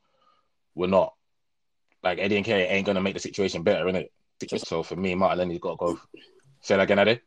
[0.74, 1.14] we're not
[2.02, 4.10] like Eddie and Nketiah ain't gonna make the situation better, innit?
[4.58, 6.00] So for me, Martinelli's got to go.
[6.62, 7.22] Say that again, Eddie.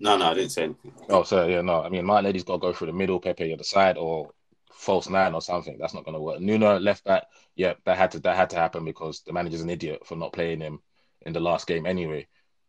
[0.00, 0.92] No, no, I didn't say anything.
[1.08, 1.82] Oh, so yeah, no.
[1.82, 4.30] I mean, Martinelli's got to go through the middle, Pepe on the side, or
[4.72, 5.76] false nine or something.
[5.78, 6.40] That's not going to work.
[6.40, 7.24] Nuno left back.
[7.54, 10.32] Yeah, that had to that had to happen because the manager's an idiot for not
[10.32, 10.80] playing him
[11.24, 12.26] in the last game anyway.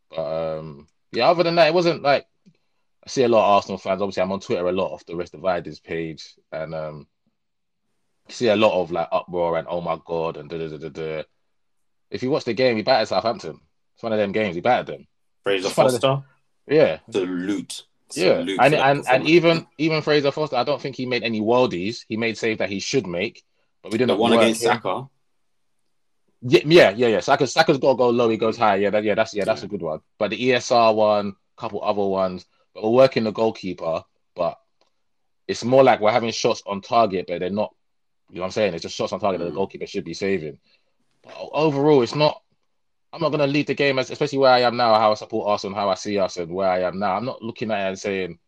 [0.09, 2.27] But um, yeah, other than that, it wasn't like
[3.05, 4.01] I see a lot of Arsenal fans.
[4.01, 7.07] Obviously, I'm on Twitter a lot off the Rest Dividers page, and um,
[8.29, 11.23] see a lot of like uproar and oh my god and da da da da.
[12.09, 13.59] If you watch the game, he battered Southampton.
[13.95, 14.55] It's one of them games.
[14.55, 15.07] He battered them.
[15.43, 16.23] Fraser It's one of the-
[17.25, 17.83] loot.
[18.15, 18.59] Yeah, salute.
[18.61, 22.05] and and and even even Fraser Forster, I don't think he made any worldies.
[22.07, 23.43] He made saves that he should make,
[23.81, 24.67] but we didn't one against him.
[24.73, 25.07] Saka.
[26.43, 27.19] Yeah, yeah, yeah, yeah.
[27.21, 28.29] Saka, Saka's got to go low.
[28.29, 28.75] He goes high.
[28.75, 29.65] Yeah, that, yeah, that's yeah, that's Yeah.
[29.65, 30.01] a good one.
[30.19, 34.03] But the ESR one, couple other ones, but we're working the goalkeeper.
[34.36, 34.57] But
[35.47, 37.73] it's more like we're having shots on target, but they're not.
[38.29, 38.73] You know what I'm saying?
[38.73, 39.55] It's just shots on target that the Mm.
[39.55, 40.57] goalkeeper should be saving.
[41.23, 42.41] But overall, it's not.
[43.12, 45.13] I'm not going to lead the game, as, especially where I am now, how I
[45.13, 47.15] support us and how I see us and where I am now.
[47.15, 48.39] I'm not looking at it and saying,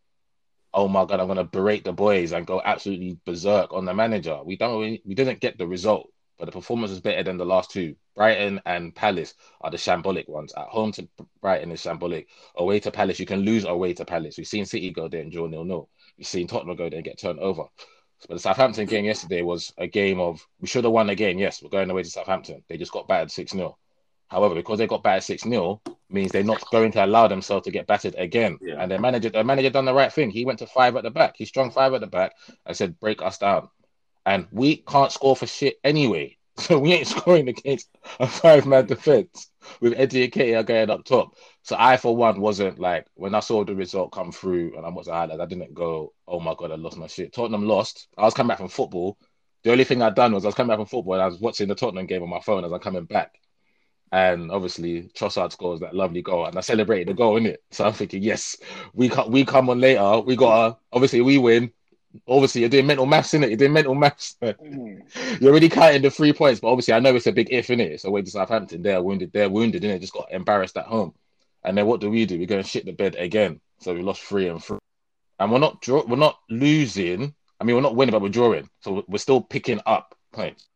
[0.74, 3.94] "Oh my god, I'm going to berate the boys and go absolutely berserk on the
[3.94, 4.80] manager." We don't.
[4.80, 6.10] We, we didn't get the result,
[6.40, 7.96] but the performance was better than the last two.
[8.16, 10.54] Brighton and Palace are the shambolic ones.
[10.56, 11.08] At home to
[11.42, 12.28] Brighton is shambolic.
[12.56, 14.38] Away to Palace, you can lose away to Palace.
[14.38, 15.90] We've seen City go there and draw nil nil.
[16.18, 17.64] We've seen Tottenham go there and get turned over.
[18.28, 21.38] But the Southampton game yesterday was a game of we should have won the game.
[21.38, 22.64] Yes, we're going away to Southampton.
[22.68, 23.78] They just got battered 6 0.
[24.28, 27.72] However, because they got battered 6 0, means they're not going to allow themselves to
[27.72, 28.58] get battered again.
[28.62, 28.82] Yeah.
[28.82, 30.32] And their manager, their manager done the right thing.
[30.32, 31.36] He went to five at the back.
[31.38, 32.34] He strung five at the back
[32.66, 33.70] and said, break us down.
[34.26, 36.38] And we can't score for shit anyway.
[36.60, 37.90] So we ain't scoring against
[38.20, 41.36] a five man defense with Eddie Nketiah going up top.
[41.64, 44.90] So I, for one, wasn't like when I saw the result come through and I
[44.90, 48.08] was highlights, I didn't go, "Oh my god, I lost my shit." Tottenham lost.
[48.18, 49.18] I was coming back from football.
[49.64, 51.40] The only thing I'd done was I was coming back from football and I was
[51.40, 53.36] watching the Tottenham game on my phone as I'm coming back.
[54.12, 57.64] And obviously Trossard scores that lovely goal, and I celebrated the goal in it.
[57.72, 58.56] So I'm thinking, yes,
[58.94, 60.22] we come, we come on later.
[60.22, 61.74] We got obviously we win
[62.28, 63.50] obviously you're doing mental maths in it.
[63.50, 64.36] You're doing mental maths.
[64.46, 65.42] Mm.
[65.42, 67.80] You're already counting the three points, but obviously I know it's a big if in
[67.80, 68.02] it.
[68.02, 71.14] So away to Southampton, they're wounded, they're wounded, and it just got embarrassed at home.
[71.64, 72.38] And then what do we do?
[72.38, 73.60] We're going to shit the bed again.
[73.80, 74.80] So we lost three and three,
[75.40, 77.34] and we're not draw, we're not losing.
[77.60, 78.70] I mean, we're not winning, but we're drawing.
[78.82, 80.68] So we're still picking up points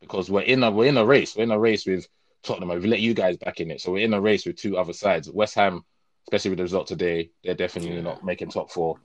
[0.00, 1.36] because we're in a we're in a race.
[1.36, 2.06] We're in a race with
[2.42, 2.68] Tottenham.
[2.70, 4.92] We've let you guys back in it, so we're in a race with two other
[4.92, 5.30] sides.
[5.30, 5.84] West Ham,
[6.26, 8.98] especially with the result today, they're definitely not making top four.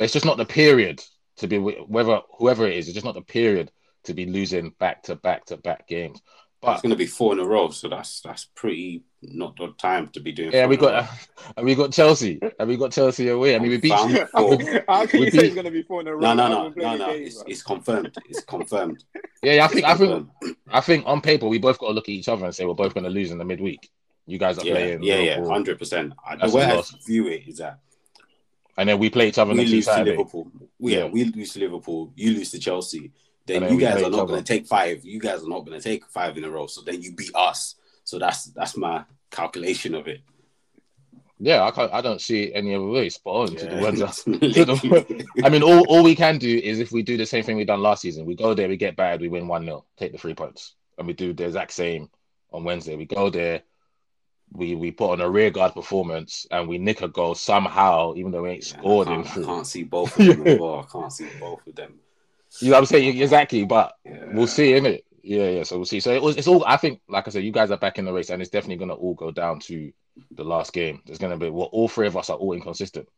[0.00, 1.04] But it's just not the period
[1.36, 2.88] to be whether whoever it is.
[2.88, 3.70] It's just not the period
[4.04, 6.22] to be losing back to back to back games.
[6.62, 9.74] But it's going to be four in a row, so that's that's pretty not the
[9.76, 10.52] time to be doing.
[10.52, 11.06] Yeah, we got uh,
[11.58, 13.54] and we got Chelsea and we got Chelsea away.
[13.54, 13.92] I mean, we beat.
[13.92, 14.56] Four.
[14.88, 16.20] How can you say it's going to be four in a row?
[16.20, 17.12] No, no, no, no, no.
[17.12, 18.16] Game, it's, it's, confirmed.
[18.26, 19.04] It's confirmed.
[19.42, 20.30] yeah, yeah, I think I think
[20.70, 22.72] I think on paper we both got to look at each other and say we're
[22.72, 23.90] both going to lose in the midweek.
[24.24, 25.02] You guys are yeah, playing.
[25.02, 25.44] Yeah, Liverpool.
[25.44, 26.14] yeah, hundred percent.
[26.40, 27.80] The way I view it is that
[28.76, 30.50] and then we play each other we next lose to Liverpool.
[30.78, 32.12] Yeah, yeah, we lose to Liverpool.
[32.16, 33.12] You lose to Chelsea.
[33.46, 35.04] Then, then you guys are not going to take five.
[35.04, 36.66] You guys are not going to take five in a row.
[36.66, 37.76] So then you beat us.
[38.04, 40.20] So that's that's my calculation of it.
[41.42, 41.92] Yeah, I can't.
[41.92, 43.08] I don't see any other way.
[43.08, 43.98] Spot on yeah, to the ones.
[44.00, 47.56] That, I mean, all, all we can do is if we do the same thing
[47.56, 48.26] we done last season.
[48.26, 51.06] We go there, we get bad, we win one 0 take the three points, and
[51.06, 52.10] we do the exact same
[52.52, 52.94] on Wednesday.
[52.94, 53.62] We go there,
[54.52, 58.32] we we put on a rear guard performance and we nick a goal somehow, even
[58.32, 60.80] though we ain't yeah, scored I can't, I can't see both of them well.
[60.80, 61.94] I can't see both of them.
[62.58, 63.20] You know what I'm saying?
[63.20, 64.24] Exactly, but yeah.
[64.32, 65.04] we'll see, innit?
[65.22, 65.62] Yeah, yeah.
[65.62, 66.00] So we'll see.
[66.00, 66.64] So it was, it's all.
[66.66, 68.78] I think, like I said, you guys are back in the race, and it's definitely
[68.78, 69.92] going to all go down to
[70.32, 71.00] the last game.
[71.06, 73.08] There's going to be well, all three of us are all inconsistent.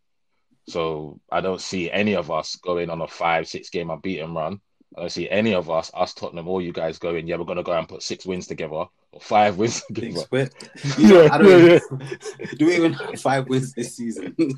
[0.68, 4.60] So I don't see any of us going on a five, six game unbeaten run.
[4.96, 7.56] I don't see any of us, us Tottenham or you guys going, yeah, we're going
[7.56, 10.24] to go and put six wins together or five wins together.
[10.30, 12.46] Six you know, yeah, yeah, yeah.
[12.58, 14.34] do we even have five wins this season?
[14.38, 14.56] you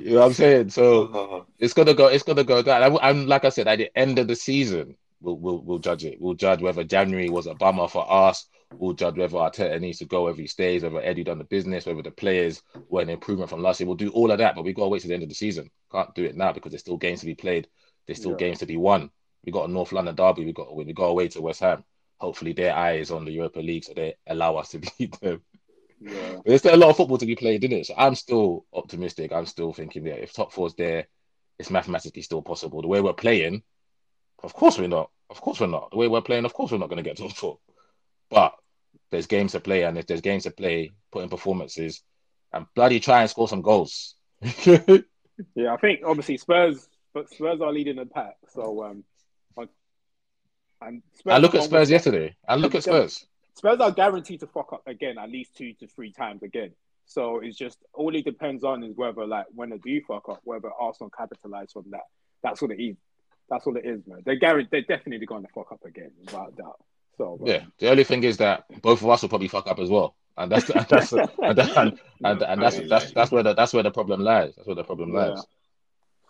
[0.00, 0.70] know what I'm saying?
[0.70, 1.40] So uh-huh.
[1.58, 2.06] it's gonna go.
[2.06, 2.98] It's gonna go down.
[3.02, 6.20] And like I said, at the end of the season, we'll we'll, we'll judge it.
[6.20, 8.46] We'll judge whether January was a bummer for us.
[8.72, 11.86] We'll judge whether Arteta needs to go, whether he stays, whether Eddie done the business,
[11.86, 13.88] whether the players were an improvement from last year.
[13.88, 15.70] We'll do all of that, but we gotta wait to the end of the season.
[15.90, 17.66] Can't do it now because there's still games to be played.
[18.06, 18.38] There's still yeah.
[18.38, 19.10] games to be won.
[19.44, 20.44] We got a North London derby.
[20.44, 21.84] We got We go away to West Ham.
[22.18, 25.42] Hopefully, their eye is on the Europa League, so they allow us to beat them.
[26.00, 26.36] Yeah.
[26.36, 27.86] But there's still a lot of football to be played, isn't it?
[27.86, 29.32] So I'm still optimistic.
[29.32, 31.06] I'm still thinking that if top four's there,
[31.58, 32.82] it's mathematically still possible.
[32.82, 33.62] The way we're playing,
[34.42, 35.10] of course we're not.
[35.28, 35.90] Of course we're not.
[35.90, 37.58] The way we're playing, of course we're not going to get top four.
[38.30, 38.54] But
[39.10, 42.02] there's games to play, and if there's games to play, put in performances,
[42.52, 44.14] and bloody try and score some goals.
[44.66, 48.36] yeah, I think obviously Spurs but Spurs are leading the pack.
[48.52, 49.04] So um,
[50.82, 52.34] and Spurs I look at Spurs yesterday.
[52.46, 53.26] I look at Spurs.
[53.54, 56.72] Spurs are guaranteed to fuck up again at least two to three times again.
[57.06, 60.40] So it's just all it depends on is whether like when they do fuck up,
[60.44, 62.04] whether Arsenal capitalize from that.
[62.42, 62.96] That's what it is.
[63.50, 64.22] That's all it is, man.
[64.24, 64.70] They're guaranteed.
[64.70, 66.80] They're definitely going to fuck up again, without doubt.
[67.18, 69.80] So um, yeah, the only thing is that both of us will probably fuck up
[69.80, 73.54] as well, and that's that's and, and, and, and, and that's that's that's where the
[73.54, 74.54] that's where the problem lies.
[74.56, 75.32] That's where the problem lies.
[75.36, 75.42] Yeah.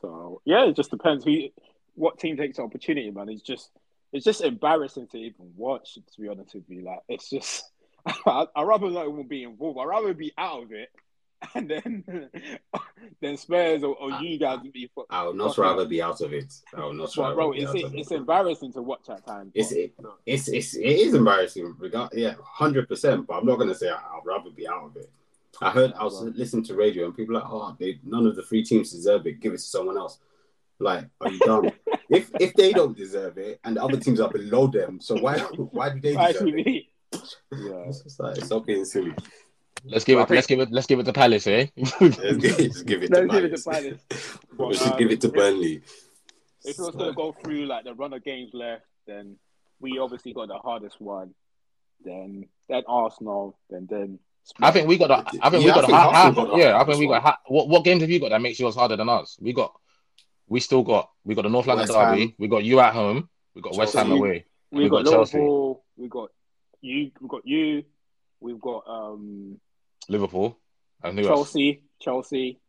[0.00, 1.48] So yeah, it just depends who,
[1.94, 3.28] what team takes the opportunity, man.
[3.28, 3.70] It's just
[4.12, 5.94] it's just embarrassing to even watch.
[5.94, 7.70] To be honest with you, like it's just
[8.26, 9.78] I would rather not even be involved.
[9.78, 10.88] I'd rather be out of it,
[11.54, 12.30] and then
[13.20, 14.90] then Spurs or, or you guys be.
[15.08, 16.52] I would not rather be out of it.
[16.74, 17.34] I would not rather.
[17.34, 19.52] Bro, it's it, it's embarrassing to watch at times.
[19.54, 19.94] It's it,
[20.26, 21.74] it's it's it is embarrassing.
[21.78, 23.26] Regard, yeah, hundred percent.
[23.26, 25.10] But I'm not gonna say I'd rather be out of it.
[25.60, 28.42] I heard I was listening to radio and people like, oh, they, none of the
[28.42, 29.40] three teams deserve it.
[29.40, 30.18] Give it to someone else.
[30.78, 31.70] Like, are you dumb?
[32.10, 35.38] if if they don't deserve it and the other teams are below them, so why
[35.38, 36.84] why do they deserve it?
[37.12, 39.14] Yeah, it's, like, stop being silly.
[39.84, 40.30] Let's give it.
[40.30, 40.70] Let's give it.
[40.70, 41.66] Let's give it to Palace, eh?
[41.76, 41.96] let's,
[42.36, 43.28] give, let's give it to Palace.
[43.38, 44.38] Give it to Palace.
[44.58, 45.82] we should um, give it to Burnley.
[46.64, 49.36] If it was going to go through like the run of games left, then
[49.80, 51.34] we obviously got the hardest one.
[52.04, 53.58] Then then Arsenal.
[53.70, 54.18] Then then
[54.60, 55.10] I think we got.
[55.10, 55.92] A, I think yeah, we got.
[55.92, 57.38] I think a, yeah, I think we got.
[57.46, 59.36] what what games have you got that makes yours harder than us?
[59.40, 59.72] We got.
[60.48, 61.10] We still got.
[61.24, 62.34] We got the North London derby.
[62.38, 63.28] We got you at home.
[63.54, 63.80] We got Chelsea.
[63.80, 64.46] West Ham away.
[64.70, 65.84] We, we got, got Liverpool.
[65.96, 66.30] We got
[66.80, 67.10] you.
[67.20, 67.84] We got you.
[68.40, 69.60] We've got um
[70.08, 70.58] Liverpool
[71.02, 71.70] and Chelsea.
[71.70, 71.78] Else?
[72.00, 72.60] Chelsea.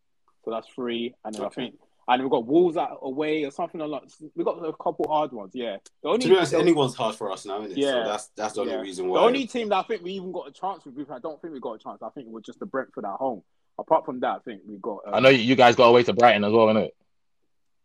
[0.44, 1.16] So that's three.
[1.24, 1.76] And then I think
[2.12, 4.04] and we've got Wolves out away or something like
[4.36, 5.52] We've got a couple hard ones.
[5.54, 7.78] Yeah, the only to be honest, anyone's hard for us now, isn't it?
[7.78, 8.80] Yeah, so that's that's the only yeah.
[8.82, 9.20] reason why.
[9.20, 11.54] The only team that I think we even got a chance with, I don't think
[11.54, 12.02] we got a chance.
[12.02, 13.44] I think it was just the Brentford at home.
[13.80, 15.00] Apart from that, I think we got.
[15.08, 16.90] Um, I know you guys got away to Brighton as well, innit?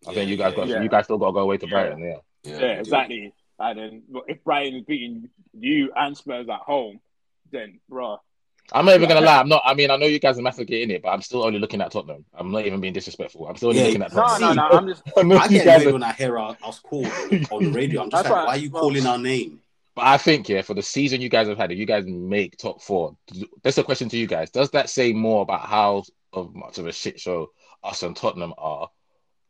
[0.07, 2.01] I yeah, think you guys got you guys still got to go away to Brighton.
[2.01, 3.33] Yeah, yeah, exactly.
[3.59, 7.01] And then if Brighton is beating you and Spurs at home,
[7.53, 8.19] then bruh,
[8.73, 9.39] I'm not even gonna lie.
[9.39, 9.63] I'm not.
[9.65, 11.81] I mean, I know you guys are massive getting it, but I'm still only looking
[11.81, 12.25] at Tottenham.
[12.35, 13.47] I'm not even being disrespectful.
[13.47, 14.57] I'm still only yeah, looking at Tottenham.
[14.57, 14.79] No, no, no.
[14.79, 15.03] I'm just.
[15.17, 17.07] I get annoyed when I hear us called
[17.51, 18.03] on the radio.
[18.03, 18.47] I'm just That's like, right.
[18.47, 19.61] why are you calling our name?
[19.95, 22.59] But I think, yeah, for the season you guys have had, if you guys make
[22.59, 23.17] top four,
[23.63, 24.51] that's a question to you guys.
[24.51, 27.51] Does that say more about how of much of a shit show
[27.83, 28.91] us and Tottenham are,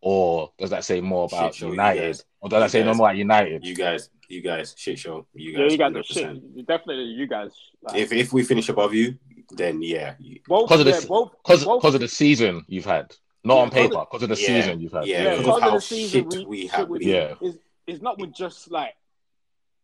[0.08, 3.64] or does that say more about United, or does that say no more about United?
[3.66, 5.26] You guys, you guys, shit show.
[5.34, 6.64] You guys, yeah, you guys are shit.
[6.64, 7.50] Definitely, you guys.
[7.82, 9.18] Like, if if we finish above you,
[9.50, 10.14] then yeah.
[10.48, 14.28] Because of the because of the season you've had, not yeah, on paper, because of
[14.28, 15.06] the yeah, season you've had.
[15.08, 16.88] Yeah, because yeah, of, of the season we, we have.
[17.00, 18.94] yeah, it's, it's not with just like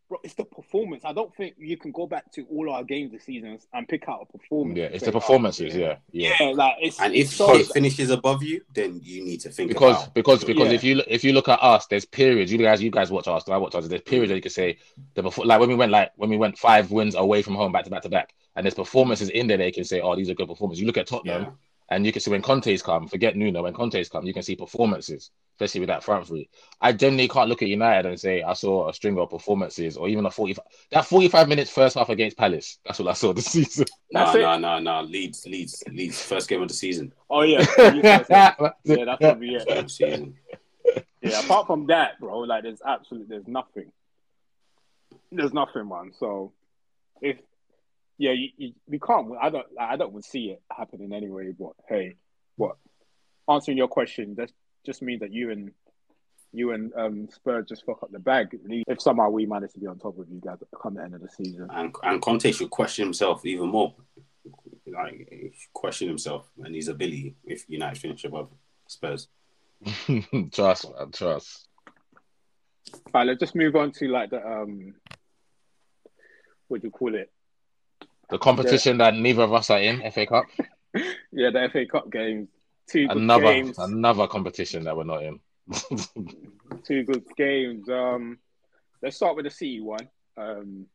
[0.09, 1.03] bro, it's the performance.
[1.05, 4.07] I don't think you can go back to all our games this season and pick
[4.07, 4.77] out a performance.
[4.77, 5.75] Yeah, it's the performances.
[5.75, 6.47] Yeah, yeah, yeah.
[6.51, 10.03] Like it's and if so, it finishes above you, then you need to think because
[10.03, 10.73] about, because because yeah.
[10.73, 12.51] if you if you look at us, there's periods.
[12.51, 13.47] You guys, you guys watch us.
[13.47, 13.87] I watch us.
[13.87, 14.77] There's periods that you could say
[15.15, 17.71] the before, like when we went like when we went five wins away from home
[17.71, 19.57] back to back to back, and there's performances in there.
[19.57, 20.81] They can say, oh, these are good performances.
[20.81, 21.43] You look at Tottenham.
[21.43, 21.49] Yeah.
[21.89, 24.55] And you can see when Conte's come, forget Nuno, when Conte's come, you can see
[24.55, 26.49] performances, especially with that front three.
[26.81, 30.07] I generally can't look at United and say I saw a string of performances or
[30.07, 32.79] even a 45 that 45 minutes first half against Palace.
[32.85, 33.85] That's what I saw this season.
[34.11, 35.01] No, no, no, no.
[35.01, 37.13] Leeds, Leeds, Leeds, first game of the season.
[37.29, 37.65] Oh yeah.
[37.77, 38.55] yeah, that's
[39.19, 39.91] probably it.
[39.91, 40.35] Season.
[41.21, 43.91] Yeah, apart from that, bro, like there's absolutely there's nothing.
[45.31, 46.11] There's nothing, man.
[46.17, 46.51] So
[47.21, 47.37] if
[48.17, 49.31] yeah, you, you, we can't.
[49.41, 49.65] I don't.
[49.79, 51.51] I don't see it happening anyway.
[51.57, 52.15] But hey,
[52.55, 52.77] what?
[53.49, 54.51] Answering your question, that
[54.85, 55.71] just means that you and
[56.53, 58.57] you and um, Spurs just fuck up the bag.
[58.87, 61.21] If somehow we manage to be on top of you guys come the end of
[61.21, 63.95] the season, and and Conte should question himself even more,
[64.87, 68.49] like question himself and his ability if United finish above
[68.87, 69.27] Spurs.
[70.51, 71.67] trust, man, trust.
[72.93, 74.93] All right, let's just move on to like the um,
[76.67, 77.31] what do you call it?
[78.33, 79.11] The competition yeah.
[79.11, 80.45] that neither of us are in, FA Cup.
[81.31, 82.49] yeah, the FA Cup games.
[82.89, 83.77] Two another games.
[83.77, 85.39] another competition that we're not in.
[86.83, 87.87] Two good games.
[87.87, 88.39] Um,
[89.03, 90.09] let's start with the City one.
[90.35, 90.87] Um,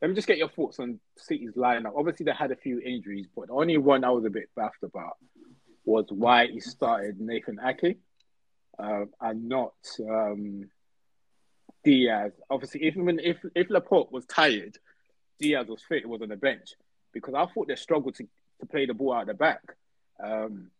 [0.00, 1.92] let me just get your thoughts on City's lineup.
[1.94, 4.90] Obviously, they had a few injuries, but the only one I was a bit baffled
[4.94, 5.18] about
[5.84, 7.98] was why he started Nathan Ake
[8.78, 9.74] uh, and not
[10.08, 10.70] um,
[11.84, 12.32] Dias.
[12.48, 14.78] Obviously, even if if Laporte was tired,
[15.38, 16.74] Dias was fit, was on the bench
[17.12, 18.26] because I thought they struggled to,
[18.60, 19.62] to play the ball out the back.
[20.22, 20.70] Um,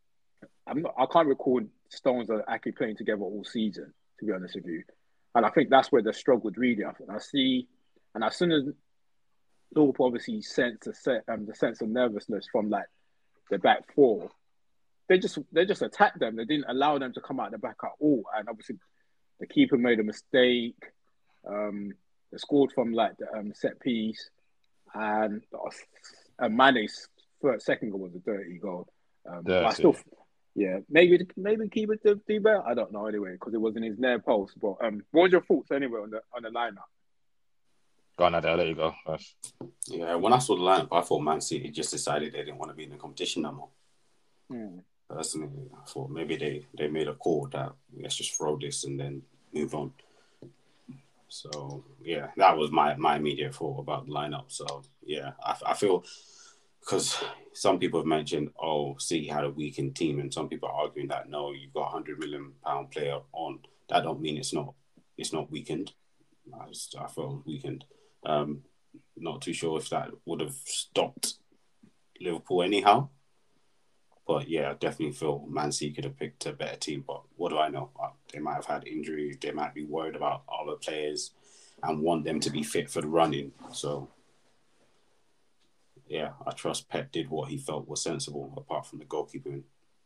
[0.67, 4.55] I'm not, I can't recall Stones are actually playing together all season, to be honest
[4.55, 4.85] with you.
[5.35, 6.85] And I think that's where they struggled really.
[6.85, 7.67] I, I see,
[8.15, 8.65] and as soon as
[9.75, 12.87] Liverpool obviously sense the, set, um, the sense of nervousness from like
[13.51, 14.31] the back four,
[15.09, 16.37] they just they just attacked them.
[16.37, 18.25] They didn't allow them to come out the back at all.
[18.37, 18.77] And obviously
[19.41, 20.77] the keeper made a mistake.
[21.47, 21.93] Um,
[22.31, 24.31] they scored from like the um, set piece,
[24.95, 25.43] and
[26.39, 27.09] uh, Mane's
[27.41, 28.87] first second goal was a dirty goal.
[29.29, 29.97] Um, I still,
[30.55, 32.63] yeah, maybe maybe keeper did do better.
[32.67, 34.55] I don't know anyway because it was in his near post.
[34.61, 36.89] But um, what was your thoughts anyway on the on the lineup?
[38.17, 38.59] Go on, Adele.
[38.59, 38.95] There you go.
[39.07, 39.35] That's...
[39.87, 42.71] Yeah, when I saw the lineup, I thought Man City just decided they didn't want
[42.71, 43.69] to be in the competition no more.
[44.51, 44.79] Hmm.
[45.13, 48.99] Personally, I thought maybe they they made a call that let's just throw this and
[48.99, 49.93] then move on.
[51.29, 54.45] So yeah, that was my my immediate thought about the lineup.
[54.49, 56.05] So yeah, I, I feel
[56.81, 57.23] because
[57.55, 61.09] some people have mentioned, oh, City had a weakened team, and some people are arguing
[61.09, 63.61] that no, you've got a hundred million pound player on.
[63.89, 64.75] That don't mean it's not
[65.19, 65.93] it's not weakened.
[66.55, 67.85] I, just, I felt weakened.
[68.25, 68.63] Um,
[69.17, 71.35] not too sure if that would have stopped
[72.21, 73.09] Liverpool anyhow.
[74.31, 77.03] But yeah, I definitely feel Man City could have picked a better team.
[77.05, 77.91] But what do I know?
[78.01, 79.39] Uh, they might have had injuries.
[79.41, 81.33] They might be worried about other players
[81.83, 83.51] and want them to be fit for the running.
[83.73, 84.09] So
[86.07, 89.65] yeah, I trust Pep did what he felt was sensible, apart from the goalkeeping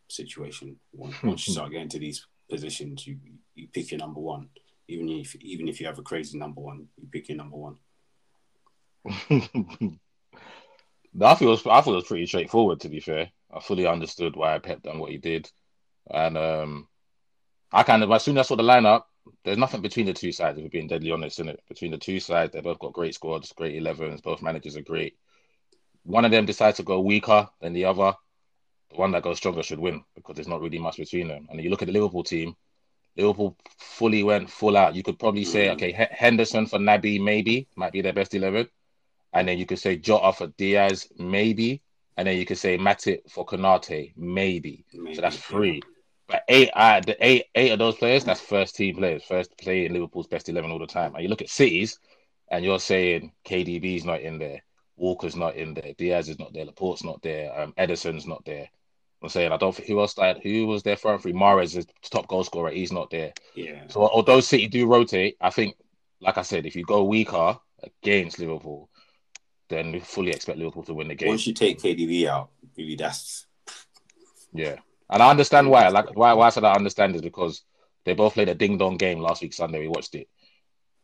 [0.09, 0.77] situation.
[0.95, 3.19] Once you start getting to these positions, you
[3.55, 4.49] you pick your number one.
[4.89, 7.77] Even if even if you have a crazy number one, you pick your number one.
[11.21, 12.81] I feel I thought it was pretty straightforward.
[12.81, 15.51] To be fair, I fully understood why Pep done what he did,
[16.11, 16.89] and um,
[17.73, 19.05] I kind of as soon as I saw the lineup,
[19.45, 20.59] there's nothing between the two sides.
[20.59, 23.15] If we're being deadly honest, in it between the two sides, they both got great
[23.15, 24.23] squads, great 11s.
[24.23, 25.17] Both managers are great.
[26.03, 28.15] One of them decides to go weaker than the other.
[28.91, 31.47] the one that goes stronger should win because there's not really much between them.
[31.51, 32.57] And you look at the Liverpool team,
[33.17, 34.95] Liverpool fully went full out.
[34.95, 35.73] You could probably say, Mm.
[35.75, 38.69] okay, Henderson for Naby, maybe, might be their best 11.
[39.33, 41.83] And then you could say Jota for Diaz, maybe.
[42.17, 44.85] And then you could say Matip for Konate, maybe.
[44.93, 45.83] Maybe, So that's three.
[46.29, 49.85] But eight, uh, the eight, eight of those players, that's first team players, first play
[49.85, 51.15] in Liverpool's best 11 all the time.
[51.15, 51.99] And you look at Cities,
[52.49, 54.63] and you're saying KDB's not in there,
[54.97, 58.69] Walker's not in there, Dias is not there, Laporte's not there, um, Ederson's not there.
[59.23, 61.33] I'm saying I don't think who else started, who was there for three.
[61.33, 63.33] Mahrez is top goal scorer, he's not there.
[63.55, 63.83] Yeah.
[63.89, 65.77] So although City do rotate, I think,
[66.21, 68.91] like I said, if you go weaker against Liverpool,
[69.69, 71.29] then we fully expect Liverpool to win the game.
[71.29, 73.47] Once you take KDB out, really, that's
[74.53, 74.77] Yeah,
[75.11, 75.89] and I understand why.
[75.89, 77.63] Like why why I said I understand is because
[78.05, 79.81] they both played a ding dong game last week Sunday.
[79.81, 80.29] We watched it,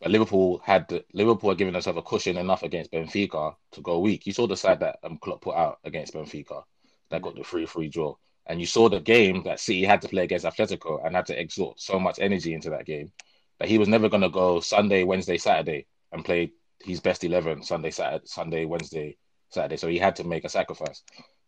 [0.00, 4.26] but Liverpool had Liverpool had given themselves a cushion enough against Benfica to go weak.
[4.26, 6.62] You saw the side that um, Klopp put out against Benfica
[7.10, 8.14] that got the free free draw,
[8.46, 11.40] and you saw the game that City had to play against Atletico and had to
[11.40, 13.10] exert so much energy into that game
[13.58, 16.50] that he was never going to go Sunday, Wednesday, Saturday and play
[16.82, 19.16] his best eleven Sunday, Saturday, Sunday, Wednesday,
[19.50, 19.76] Saturday.
[19.76, 21.02] So he had to make a sacrifice.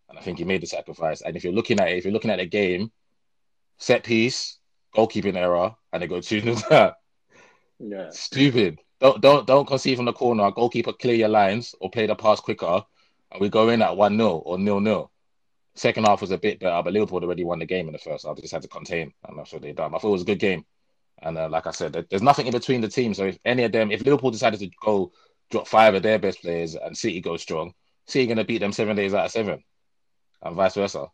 [0.09, 1.23] And I think he made the sacrifice.
[1.23, 2.93] And if you're looking at it, if you're looking at the game,
[3.79, 4.59] set piece,
[4.95, 6.95] goalkeeping error, and they go two 0.
[7.85, 8.11] Yeah.
[8.11, 8.79] Stupid.
[9.01, 10.51] Don't don't don't concede from the corner.
[10.53, 12.85] Goalkeeper clear your lines or play the pass quicker,
[13.33, 15.11] and we go in at one 0 or nil nil.
[15.75, 18.25] Second half was a bit better, but Liverpool already won the game in the first
[18.25, 18.37] half.
[18.37, 19.95] They just had to contain, and that's what they done.
[19.95, 20.65] I thought it was a good game.
[21.23, 23.17] And uh, like I said, there's nothing in between the teams.
[23.17, 25.13] So if any of them, if Liverpool decided to go
[25.51, 27.75] drop five of their best players and City goes strong,
[28.07, 29.63] City gonna beat them seven days out of seven,
[30.43, 31.07] and vice versa.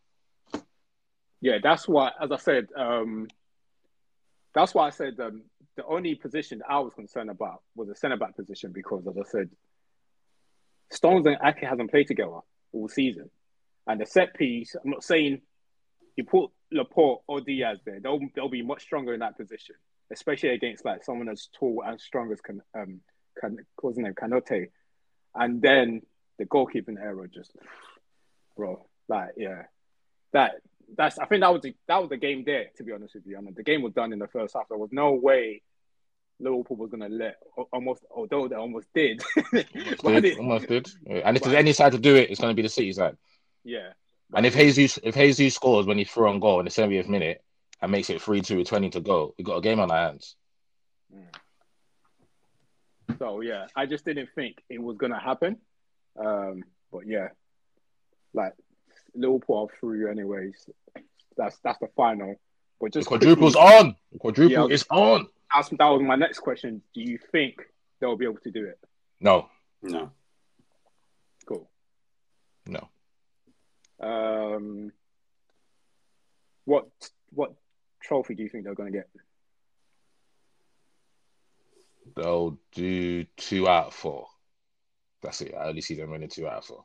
[1.41, 3.29] Yeah, that's why, as I said, um,
[4.55, 5.43] that's why I said um,
[5.77, 9.29] the only position I was concerned about was the centre back position because, as I
[9.31, 9.51] said,
[10.91, 12.39] Stones and Ake hasn't played together
[12.73, 13.31] all season,
[13.87, 14.75] and the set piece.
[14.75, 15.43] I'm not saying
[16.17, 19.77] you put Laporte or Dias there; they'll they'll be much stronger in that position,
[20.13, 23.01] especially against like someone as tall and strong as can um
[23.41, 24.69] can what's his name Canote,
[25.35, 26.03] and then
[26.39, 27.53] the goalkeeping error just,
[28.57, 29.63] bro, like yeah,
[30.33, 30.57] that
[30.97, 32.67] that's I think that was the, that was the game there.
[32.77, 34.69] To be honest with you, I mean the game was done in the first half.
[34.69, 35.63] There was no way
[36.41, 37.37] Liverpool was going to let
[37.73, 39.23] almost although they almost did.
[39.37, 40.89] Almost did, did- almost did.
[41.07, 43.17] And if there's any side to do it, it's going to be the City side.
[43.65, 43.91] yeah,
[44.35, 47.43] And if Jesus if Jesus scores when he threw on goal in the 70th minute
[47.81, 49.99] and makes it 3 2 with 20 to go, we got a game on our
[50.09, 50.37] hands.
[53.19, 55.57] so yeah, I just didn't think it was going to happen.
[56.19, 57.29] Um, but yeah,
[58.35, 58.53] like
[59.15, 60.69] Liverpool are through anyways.
[61.37, 62.37] That's that's the final.
[62.81, 63.97] But The just quadruple's quickly, on.
[64.13, 64.75] The quadruple Yeah.
[64.75, 65.27] is on.
[65.55, 66.83] that's, that was my next question.
[66.95, 67.57] Do you think
[68.01, 68.79] they'll be able to do it?
[69.21, 69.49] No,
[69.83, 70.11] no.
[71.47, 71.69] Cool.
[72.67, 72.89] no.
[74.01, 74.93] Um,
[76.67, 76.87] what
[77.31, 77.55] what
[78.01, 79.09] trophy do you think they're going to get?
[82.17, 84.27] They'll do two out of four.
[85.23, 85.55] That's it.
[85.55, 86.85] I only see them winning two out of four.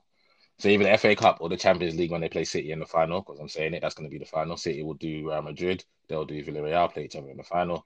[0.60, 2.86] So either the FA Cup or the Champions League when they play City in the
[2.86, 4.58] final, because I'm saying it, that's going to be the final.
[4.58, 5.84] City will do Real Madrid.
[6.08, 7.86] They'll do Villarreal, play each other in the final.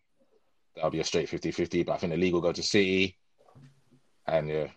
[0.76, 3.18] That'll be a straight 50-50, but I think the league will go to City.
[4.26, 4.68] And yeah,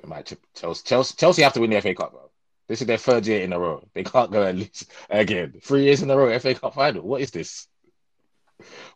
[0.00, 0.82] they might Chelsea.
[0.84, 1.14] Chelsea.
[1.16, 2.29] Chelsea have to win the FA Cup, bro.
[2.70, 3.82] This is their third year in a row.
[3.94, 5.54] They can't go and lose again.
[5.60, 7.02] Three years in a row, FA Cup final.
[7.02, 7.66] What is this?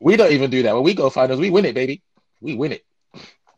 [0.00, 0.76] We don't even do that.
[0.76, 2.00] When we go finals, we win it, baby.
[2.40, 2.84] We win it.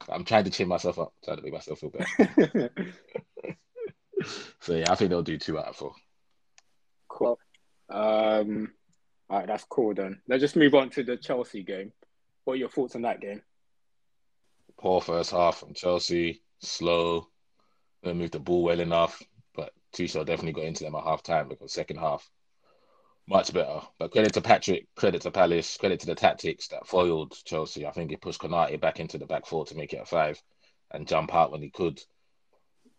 [0.08, 2.70] I'm trying to cheer myself up, trying to make myself feel better.
[4.60, 5.92] So yeah, I think they'll do two out of four.
[7.06, 7.38] cool.
[7.90, 8.72] Um,
[9.28, 10.22] all right, that's cool then.
[10.26, 11.92] Let's just move on to the Chelsea game.
[12.44, 13.42] What are your thoughts on that game?
[14.78, 17.28] Poor first half from Chelsea, slow.
[18.02, 19.22] They moved the ball well enough,
[19.96, 22.28] Tuchel definitely got into them at half time because second half
[23.28, 23.80] much better.
[23.98, 27.86] But credit to Patrick, credit to Palace, credit to the tactics that foiled Chelsea.
[27.86, 30.40] I think he pushed Kouyate back into the back four to make it a five
[30.92, 32.00] and jump out when he could.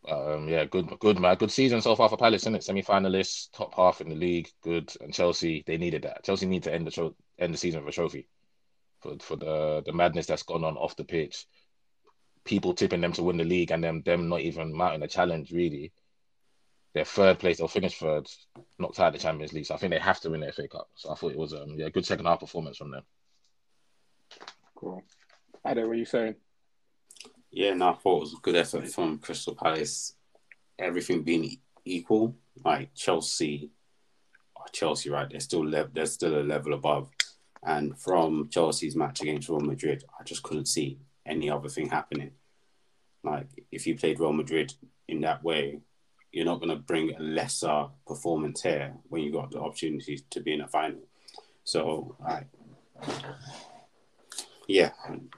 [0.07, 2.63] Um, yeah, good, good man, good season so far for Palace, isn't it?
[2.63, 4.93] Semi-finalists, top half in the league, good.
[5.01, 6.23] And Chelsea, they needed that.
[6.23, 8.27] Chelsea need to end the tro- end the season with a trophy
[9.01, 11.45] for for the the madness that's gone on off the pitch.
[12.45, 15.51] People tipping them to win the league and them them not even mounting a challenge
[15.51, 15.91] really.
[16.93, 18.27] They're third place, they'll finish third,
[18.79, 19.65] knocked out of the Champions League.
[19.65, 20.89] So I think they have to win the FA Cup.
[20.95, 23.03] So I thought it was um yeah, good second half performance from them.
[24.75, 25.03] Cool.
[25.65, 26.35] Ade, what are you saying?
[27.51, 30.13] Yeah, no, I thought it was a good effort from Crystal Palace.
[30.79, 33.71] Everything being equal, like Chelsea,
[34.57, 35.29] oh, Chelsea, right?
[35.29, 37.09] They're still lev- they're still a level above.
[37.63, 42.31] And from Chelsea's match against Real Madrid, I just couldn't see any other thing happening.
[43.23, 44.73] Like if you played Real Madrid
[45.07, 45.81] in that way,
[46.37, 50.39] you're not going to bring a lesser performance here when you got the opportunity to
[50.39, 50.99] be in a final.
[51.63, 52.43] So, I,
[54.67, 54.91] yeah,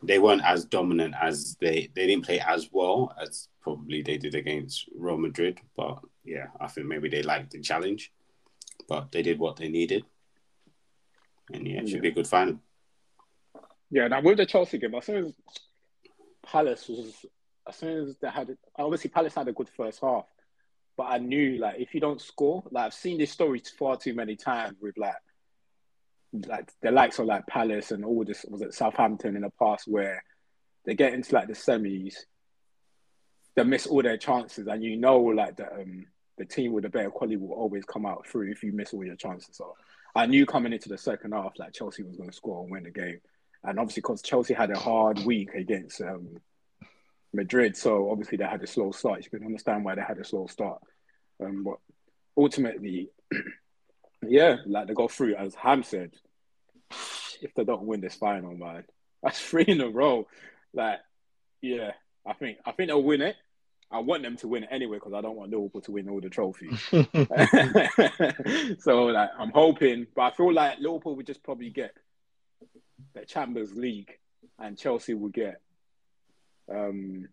[0.03, 4.35] they weren't as dominant as they they didn't play as well as probably they did
[4.35, 5.61] against Real Madrid.
[5.77, 8.11] But yeah, I think maybe they liked the challenge,
[8.89, 10.03] but they did what they needed,
[11.53, 12.01] and yeah, it should Yeah.
[12.01, 12.59] be a good final.
[13.89, 15.33] Yeah, now with the Chelsea game, as soon as
[16.43, 17.25] Palace was,
[17.67, 20.25] as soon as they had, obviously Palace had a good first half,
[20.99, 24.13] but I knew like if you don't score, like I've seen this story far too
[24.13, 25.15] many times with like,
[26.45, 29.87] like the likes of like Palace and all this was it Southampton in the past
[29.87, 30.21] where
[30.85, 32.15] they get into like the semis,
[33.55, 36.05] they miss all their chances, and you know like the um
[36.37, 39.05] the team with the better quality will always come out through if you miss all
[39.05, 39.55] your chances.
[39.55, 39.77] So
[40.13, 42.83] I knew coming into the second half like Chelsea was going to score and win
[42.83, 43.21] the game
[43.63, 46.27] and obviously because Chelsea had a hard week against um,
[47.33, 49.23] Madrid, so obviously they had a slow start.
[49.23, 50.81] You can understand why they had a slow start,
[51.43, 51.77] um, but
[52.37, 53.09] ultimately,
[54.27, 55.35] yeah, like they go through.
[55.35, 56.11] As Ham said,
[57.41, 58.83] if they don't win this final, man,
[59.23, 60.27] that's three in a row.
[60.73, 60.99] Like,
[61.61, 61.91] yeah,
[62.25, 63.35] I think I think they'll win it.
[63.91, 66.21] I want them to win it anyway because I don't want Liverpool to win all
[66.21, 66.79] the trophies.
[68.83, 71.93] so like I'm hoping, but I feel like Liverpool would just probably get
[73.13, 74.11] the Champions League,
[74.59, 75.61] and Chelsea will get
[76.71, 77.27] um,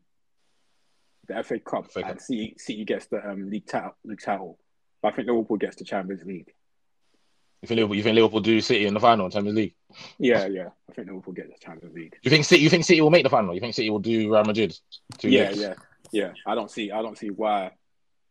[1.29, 2.11] the FA Cup, FA Cup.
[2.13, 3.95] and City, City gets the um, league title.
[4.05, 4.59] League title.
[5.03, 6.53] But I think Liverpool gets the Champions League.
[7.63, 7.97] You think Liverpool?
[7.97, 9.75] You think Liverpool do City in the final in Champions League?
[10.19, 10.69] Yeah, yeah.
[10.91, 12.17] I think Liverpool get the Champions League.
[12.23, 12.63] You think City?
[12.63, 13.55] You think City will make the final?
[13.55, 14.79] You think City will do Real Madrid?
[15.19, 15.59] Two yeah, legs?
[15.61, 15.75] yeah,
[16.13, 16.33] yeah.
[16.47, 16.91] I don't see.
[16.93, 17.73] I don't see why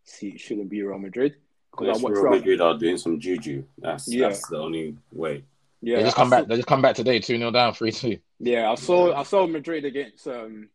[0.03, 1.35] City shouldn't be Real Madrid
[1.71, 2.33] because I watched Real Real.
[2.39, 3.63] Madrid are doing some juju.
[3.79, 4.29] That's Yeah.
[4.29, 5.43] that's the only way.
[5.81, 6.47] Yeah, They just I come saw- back.
[6.47, 8.17] They just come back today, two 0 down, three two.
[8.39, 9.13] Yeah, I saw.
[9.13, 10.69] I saw Madrid against um,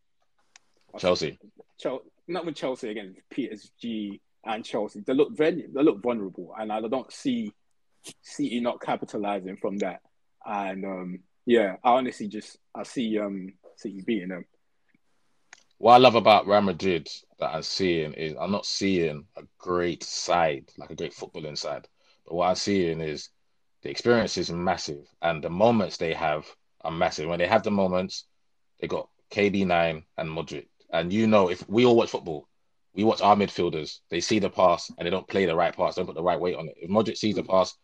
[0.99, 1.39] Chelsea.
[1.79, 3.17] Chel- not with Chelsea again.
[3.33, 5.01] PSG and Chelsea.
[5.01, 7.53] They look very, they look vulnerable, and I don't see
[8.23, 10.01] City not capitalizing from that.
[10.45, 14.45] And um, yeah, I honestly just I see um City beating them.
[15.79, 20.05] What I love about Real Madrid that I'm seeing is I'm not seeing a great
[20.05, 21.89] side, like a great footballing side.
[22.27, 23.31] But what I'm seeing is
[23.83, 26.47] the experience is massive and the moments they have
[26.83, 27.29] are massive.
[27.29, 28.27] When they have the moments,
[28.79, 30.67] they got KB9 and Modric.
[30.93, 32.49] And you know, if we all watch football,
[32.95, 35.95] we watch our midfielders, they see the pass and they don't play the right pass,
[35.95, 36.75] don't put the right weight on it.
[36.77, 37.75] If Modric sees the pass,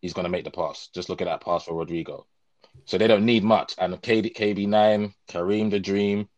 [0.00, 0.88] he's going to make the pass.
[0.94, 2.24] Just look at that pass for Rodrygo.
[2.84, 3.74] So they don't need much.
[3.78, 6.28] And KD, KB9, Karim the Dream,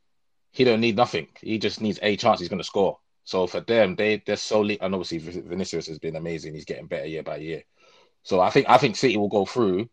[0.53, 1.29] he don't need nothing.
[1.41, 2.41] He just needs a chance.
[2.41, 2.99] He's going to score.
[3.25, 6.55] So for them, they they're solely and obviously Vinicius has been amazing.
[6.55, 7.63] He's getting better year by year.
[8.23, 9.89] So I think I think City will go through.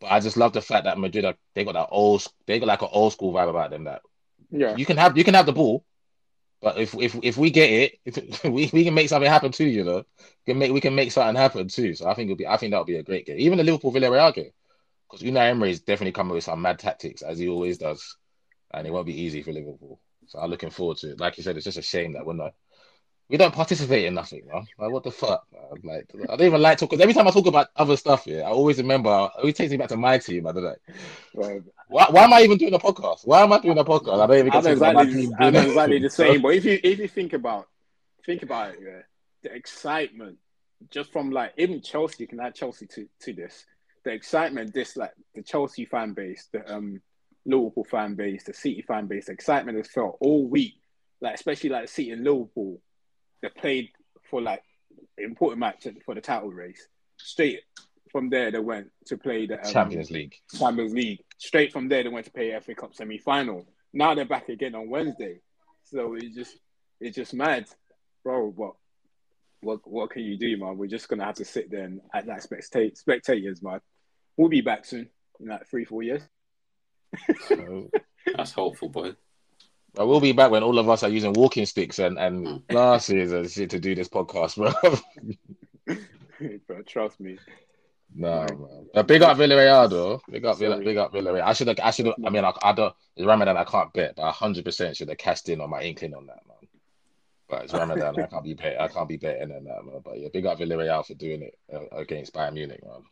[0.00, 2.68] But I just love the fact that Madrid are, they got that old they got
[2.68, 4.02] like an old school vibe about them that
[4.50, 5.84] Yeah, you can have you can have the ball,
[6.60, 9.66] but if if if we get it, if, we, we can make something happen too.
[9.66, 11.94] You know, we can make we can make something happen too.
[11.94, 13.38] So I think it'll be I think that'll be a great game.
[13.38, 14.50] Even the Liverpool Villarreal game,
[15.10, 18.16] because Unai Emery is definitely coming with some mad tactics as he always does,
[18.72, 20.00] and it won't be easy for Liverpool.
[20.26, 21.20] So I'm looking forward to it.
[21.20, 22.54] Like you said, it's just a shame that we're not.
[23.28, 24.66] We don't participate in nothing, man.
[24.78, 25.46] Like what the fuck?
[25.52, 25.80] Man?
[25.84, 27.00] Like I don't even like talking.
[27.00, 29.10] Every time I talk about other stuff, yeah, I always remember.
[29.10, 30.46] It always takes me back to my team.
[30.46, 30.76] I don't know.
[31.34, 33.26] well, Why, why am I even doing a podcast?
[33.26, 34.20] Why am I doing a podcast?
[34.22, 35.68] I don't even get know to talk my exactly, team I know doing it.
[35.68, 36.42] exactly the same.
[36.42, 37.68] But if you if you think about
[38.24, 39.02] think about it, yeah,
[39.42, 40.38] the excitement
[40.90, 43.64] just from like even Chelsea, you can add Chelsea to to this.
[44.04, 47.02] The excitement, this like the Chelsea fan base, the um
[47.44, 50.74] Liverpool fan base, the City fan base, the excitement is felt all week.
[51.20, 52.80] Like especially like City and Liverpool,
[53.42, 53.90] they played
[54.30, 54.62] for like
[55.16, 56.86] important match for the title race.
[57.16, 57.60] Straight
[58.10, 60.34] from there, they went to play the um, Champions League.
[60.56, 61.20] Champions League.
[61.38, 63.66] Straight from there, they went to play FA Cup semi final.
[63.92, 65.40] Now they're back again on Wednesday.
[65.84, 66.58] So it's just
[67.00, 67.66] it's just mad,
[68.24, 68.50] bro.
[68.50, 68.72] But
[69.60, 70.76] what what can you do, man?
[70.76, 73.80] We're just gonna have to sit there and act like spectate spectators, man.
[74.36, 75.08] We'll be back soon
[75.40, 76.22] in like three four years.
[77.48, 77.90] So,
[78.36, 79.14] That's hopeful, boy.
[79.98, 83.32] I will be back when all of us are using walking sticks and, and glasses
[83.32, 85.96] and shit to do this podcast, bro.
[86.66, 87.36] bro, trust me.
[88.14, 88.86] no, man.
[88.94, 90.22] But big up Villarreal, though.
[90.30, 90.84] Big up, Sorry.
[90.84, 91.42] big up Villarreal.
[91.42, 94.14] I should have, I should I mean, I, I don't, it's Ramadan, I can't bet,
[94.14, 96.56] but 100% should have cashed in on my inkling on that, man.
[97.48, 100.00] But it's Ramadan, I can't be bet, I can't be betting on that, man.
[100.04, 103.02] But yeah, big up Villarreal for doing it uh, against Bayern Munich, man.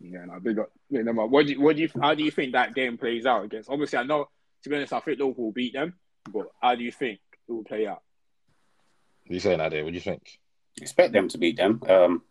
[0.00, 0.72] Yeah, no, big up.
[0.90, 1.30] Yeah, no, man.
[1.30, 3.70] What do you, what do you, how do you think that game plays out against?
[3.70, 4.28] Obviously, I know.
[4.62, 5.94] To be honest, I think Liverpool will beat them.
[6.32, 8.02] But how do you think it will play out?
[9.24, 9.82] What you saying, Ade?
[9.82, 10.38] What do you think?
[10.80, 11.80] Expect them to beat them.
[11.88, 12.22] Um,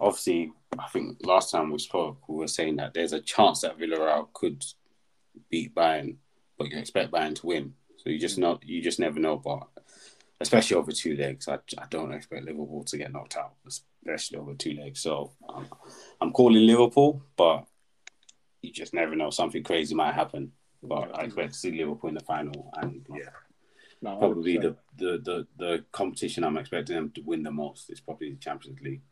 [0.00, 3.78] obviously, I think last time we spoke, we were saying that there's a chance that
[3.78, 4.64] Villarreal could
[5.50, 6.16] beat Bayern,
[6.58, 7.74] but you expect Bayern to win.
[7.98, 9.36] So you just know, you just never know.
[9.36, 9.66] But
[10.40, 11.48] especially over two legs.
[11.48, 15.00] I, I don't expect Liverpool to get knocked out, especially over two legs.
[15.00, 15.66] So um,
[16.20, 17.64] I'm calling Liverpool, but
[18.62, 19.30] you just never know.
[19.30, 20.52] Something crazy might happen.
[20.88, 23.30] But I expect to see Liverpool in the final, and yeah,
[24.02, 28.00] No, probably the, the the the competition I'm expecting them to win the most is
[28.00, 29.02] probably the Champions League.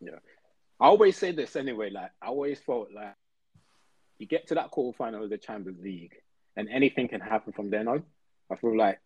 [0.00, 0.18] Yeah,
[0.80, 1.90] I always say this anyway.
[1.90, 3.14] Like I always felt like
[4.18, 6.14] you get to that quarterfinal of the Champions League,
[6.56, 8.04] and anything can happen from then on.
[8.50, 9.00] I feel like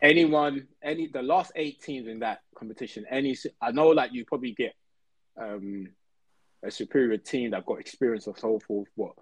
[0.00, 4.52] anyone, any the last eight teams in that competition, any I know like you probably
[4.52, 4.74] get
[5.40, 5.88] um
[6.64, 9.12] a superior team that got experience or so forth, but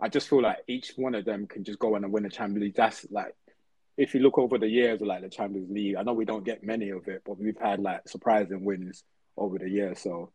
[0.00, 2.28] I just feel like each one of them can just go on and win the
[2.28, 2.76] Champions League.
[2.76, 3.34] That's like
[3.96, 6.44] if you look over the years of like the Champions League, I know we don't
[6.44, 9.04] get many of it, but we've had like surprising wins
[9.36, 10.00] over the years.
[10.00, 10.32] So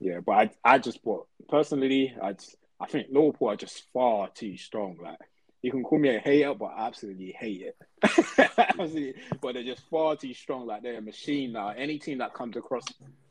[0.00, 4.28] yeah, but I I just but personally I just, I think Liverpool are just far
[4.28, 4.96] too strong.
[5.00, 5.18] Like
[5.62, 8.50] you can call me a hater, but I absolutely hate it.
[8.58, 10.66] absolutely, but they're just far too strong.
[10.66, 11.68] Like they're a machine now.
[11.68, 12.84] Any team that comes across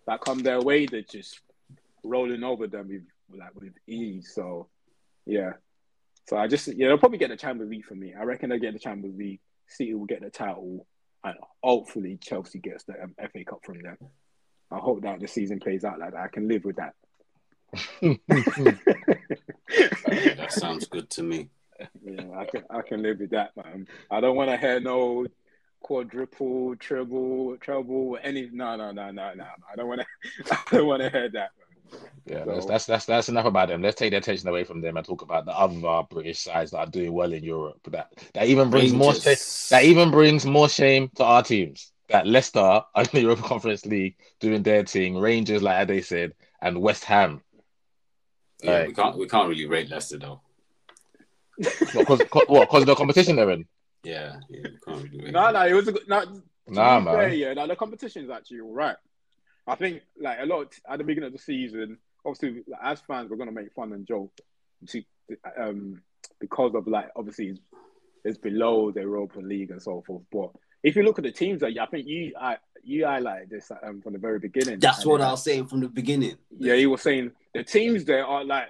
[0.08, 1.42] that come their way, they're just
[2.04, 3.04] rolling over them with
[3.38, 4.32] like with ease.
[4.34, 4.68] So
[5.30, 5.54] yeah.
[6.28, 8.14] So I just yeah, they'll probably get the Champions League for me.
[8.14, 9.40] I reckon they'll get the Champions League.
[9.68, 10.86] City will get the title,
[11.24, 13.98] and hopefully Chelsea gets the um, FA Cup from them.
[14.72, 16.22] I hope that the season plays out like that.
[16.22, 16.94] I can live with that.
[20.08, 21.50] That sounds good to me.
[22.04, 23.88] Yeah, I can I can live with that, man.
[24.12, 25.26] I don't want to hear no
[25.82, 28.50] quadruple, triple, treble, any.
[28.52, 29.46] No, no, no, no, no.
[29.72, 30.08] I don't want to.
[30.52, 31.52] I don't want to hear that.
[31.58, 31.69] Man.
[32.30, 33.82] Yeah, So- that's, that's that's that's enough about them.
[33.82, 36.78] Let's take their attention away from them and talk about the other British sides that
[36.78, 37.80] are doing well in Europe.
[37.90, 39.36] That that even brings more shame.
[39.72, 41.92] That even brings more shame to our teams.
[42.10, 45.18] That Leicester are in the Europa Conference League doing their thing.
[45.18, 47.42] Rangers, like they said, and West Ham.
[48.62, 50.42] Yeah, Like- we can't we can't really rate Leicester though.
[51.58, 52.70] Because what?
[52.70, 53.66] Because the competition they're in.
[54.04, 55.34] Yeah, yeah, we can't really rate.
[55.34, 55.54] No, them.
[55.54, 56.08] no, it was a good.
[56.08, 57.38] No, to Nah, be fair, man.
[57.38, 58.96] yeah, no, the competition is actually all right.
[59.68, 61.98] I think like a lot at the beginning of the season.
[62.26, 64.32] Obviously, like, as fans, we're gonna make fun and joke,
[64.86, 65.06] see,
[65.58, 66.02] um,
[66.40, 67.60] because of like obviously it's,
[68.24, 70.24] it's below the Europa League and so forth.
[70.32, 70.52] But
[70.84, 74.02] if you look at the teams that I think you I you highlighted this um,
[74.02, 74.80] from the very beginning.
[74.80, 76.38] That's what I was saying from the beginning.
[76.58, 78.68] Yeah, you were saying the teams there are like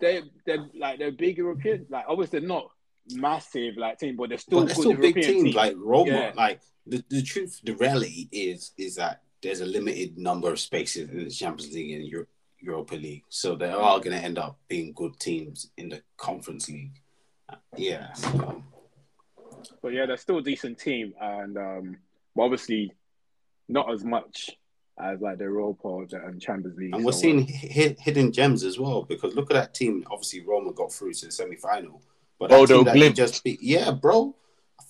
[0.00, 1.86] they they're like they're big European.
[1.88, 2.70] Like obviously they're not
[3.10, 6.10] massive like team, but they're still but they're good still big European teams like Roma.
[6.10, 6.32] Yeah.
[6.34, 11.10] Like the, the truth, the reality is is that there's a limited number of spaces
[11.10, 12.26] in the Champions League in Euro-
[12.60, 16.68] Europa League, so they are going to end up being good teams in the Conference
[16.68, 17.00] League.
[17.76, 18.62] Yeah, so,
[19.82, 21.96] But yeah, they're still a decent team, and um,
[22.34, 22.92] but obviously
[23.68, 24.50] not as much
[25.00, 26.94] as like the Europa and the um, Champions League.
[26.94, 30.04] and we're So, seeing uh, hi- hidden gems as well because look at that team.
[30.10, 32.02] Obviously, Roma got through to the semi final,
[32.38, 34.34] but that Bodo team that they just beat, yeah, bro.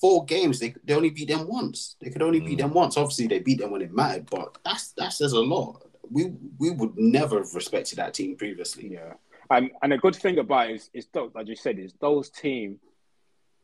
[0.01, 1.97] Four games, they, they only beat them once.
[2.01, 2.63] They could only beat Mm.
[2.63, 2.97] them once.
[2.97, 5.83] Obviously, they beat them when it mattered, but that's that says a lot.
[6.11, 8.93] We we would never have respected that team previously.
[8.93, 9.15] yeah,
[9.51, 12.31] and and a good thing about it is, is those, like you said, is those
[12.31, 12.79] teams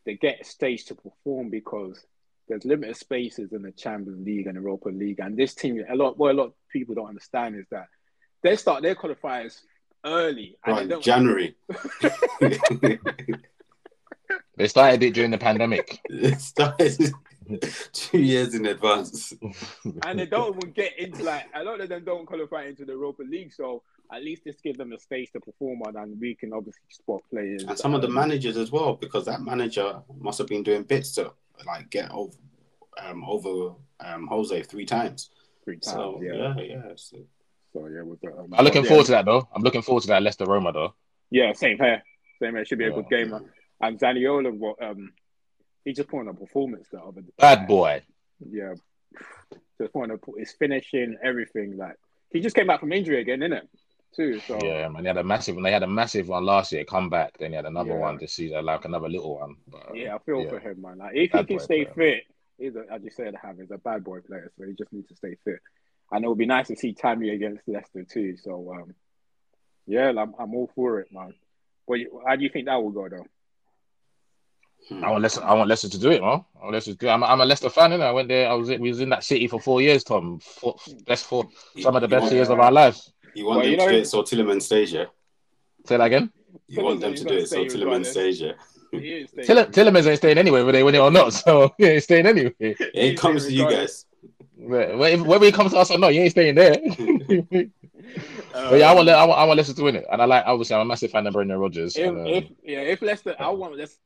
[0.04, 2.04] they get a stage to perform because
[2.48, 6.18] there's limited spaces in the Champions League and Europa League, and this team a lot
[6.18, 7.86] what a lot of people don't understand is that
[8.42, 9.60] they start their qualifiers
[10.04, 11.56] early and Right, don't January.
[14.56, 16.00] They started it during the pandemic.
[16.08, 17.12] it started
[17.92, 19.32] two years in advance.
[20.06, 22.92] and they don't even get into like a lot of them don't qualify into the
[22.92, 23.52] Europa League.
[23.52, 23.82] So
[24.12, 27.22] at least this gives them a space to perform on, and we can obviously spot
[27.30, 27.64] players.
[27.64, 31.12] And some of the managers as well, because that manager must have been doing bits
[31.12, 31.32] to
[31.66, 32.36] like get over
[33.02, 35.30] um, over um, Jose three times.
[35.64, 36.54] three times, So yeah.
[36.56, 36.82] yeah, yeah.
[36.96, 37.18] So,
[37.72, 38.88] So yeah, with the, um, I'm looking yeah.
[38.88, 39.48] forward to that though.
[39.54, 40.94] I'm looking forward to that Leicester Roma though.
[41.30, 42.02] Yeah, same here.
[42.40, 42.64] Same here.
[42.64, 43.30] Should be a good game.
[43.30, 43.50] man.
[43.80, 45.12] And Zaniolo, what um,
[45.84, 48.02] he just put on a performance the other Bad boy.
[48.50, 48.74] Yeah,
[49.80, 51.76] just put on a, his finishing, everything.
[51.76, 51.96] Like
[52.30, 53.68] he just came back from injury again, didn't it?
[54.14, 54.38] Too.
[54.40, 55.02] So Yeah, man.
[55.02, 55.56] They had a massive.
[55.60, 56.84] They had a massive one last year.
[56.84, 57.36] Come back.
[57.38, 57.98] Then he had another Yeah.
[57.98, 59.56] one this season, like another little one.
[59.66, 60.50] But, Yeah, I feel yeah.
[60.50, 60.98] for him, man.
[60.98, 62.20] Like if Bad he can stay player.
[62.20, 62.24] fit,
[62.58, 65.08] he's a, as you said, have he's a bad boy player, so he just needs
[65.08, 65.58] to stay fit.
[66.12, 68.36] And it would be nice to see Tammy against Leicester too.
[68.36, 68.94] So um,
[69.86, 71.34] yeah, I'm, I'm all for it, man.
[71.88, 73.26] But how do you think that will go though?
[74.88, 75.02] Hmm.
[75.04, 75.42] I want Leicester.
[75.44, 76.44] I want Leicester to do it, man.
[76.56, 77.10] I want Leicester to do it.
[77.10, 78.48] I'm, a- I'm a Leicester fan, and I went there.
[78.50, 80.40] I was in, we was in that city for four years, Tom.
[80.40, 80.76] Four,
[81.06, 81.46] best four,
[81.80, 83.12] some of the best want- years of our lives.
[83.34, 85.06] You want Well, them you to know- do it so Tielemans stays, yeah?
[85.86, 86.30] Say that again.
[86.68, 88.52] You want them to do it so Tielemans stays, yeah?
[88.92, 91.32] He is Tielemans ain't staying anyway, whether they win it or not.
[91.32, 92.54] So he ain't staying anyway.
[92.60, 94.06] It He's comes to you guys.
[94.56, 96.74] Whether whether he comes to us or not, he ain't staying there.
[96.74, 97.64] Uh,
[98.70, 100.44] but yeah, I want, I want, I want Leicester to win it, and I like.
[100.46, 101.96] Obviously, I'm a massive fan of Brendan Rodgers.
[101.96, 103.98] If, and, um, if yeah, if Leicester, I want Leicester,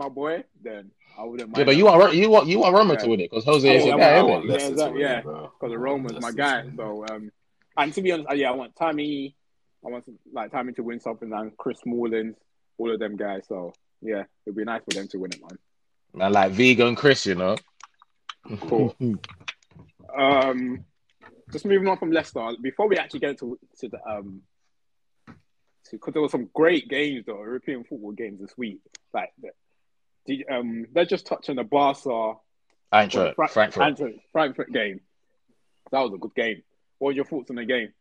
[0.00, 1.58] my boy, then I wouldn't mind.
[1.58, 3.72] Yeah, but you want you want you want Roma to win it because Jose Oh,
[3.72, 4.46] is yeah, your guy, want- isn't want it?
[4.48, 5.18] Yeah, Leicester exactly, yeah.
[5.18, 6.64] it, because the Roman's my guy.
[6.76, 7.30] So um,
[7.76, 9.36] and to be honest, uh, yeah, I want Tammy.
[9.86, 12.34] I want like Tammy to win something, and Chris Smalling,
[12.78, 13.44] all of them guys.
[13.48, 13.72] So
[14.02, 15.58] yeah, it'd be nice for them to win it, man.
[16.14, 17.56] Man, like Vigo and Chris, you know.
[18.62, 18.96] Cool.
[20.16, 20.84] Um,
[21.52, 24.42] just moving on from Leicester before we actually get to to the um,
[25.90, 28.80] because there were some great games though, European football games this week.
[29.14, 29.50] Like, the,
[30.26, 32.34] the, um, let's just touch on the Barca
[32.92, 33.82] Eintracht, Fra- Frankfurt.
[33.82, 35.00] Frankfurt, Frankfurt game.
[35.92, 36.62] That was a good game.
[36.98, 37.92] What were your thoughts on the game?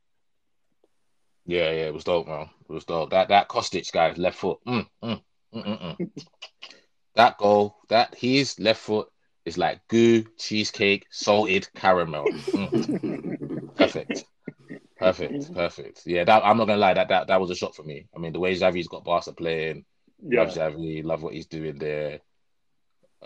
[1.45, 2.49] Yeah, yeah, it was dope, man.
[2.69, 3.09] It was dope.
[3.11, 4.59] That that Kostic guy, left foot.
[4.67, 5.21] Mm, mm,
[5.55, 6.23] mm, mm, mm.
[7.15, 9.07] that goal, that his left foot
[9.45, 12.25] is like goo, cheesecake, salted caramel.
[12.25, 13.75] Mm.
[13.75, 14.25] Perfect.
[14.97, 15.53] Perfect.
[15.53, 16.03] Perfect.
[16.05, 18.07] Yeah, that I'm not gonna lie, that that that was a shock for me.
[18.15, 19.85] I mean, the way Xavi's got Barca playing,
[20.23, 22.19] love Xavi, love what he's doing there.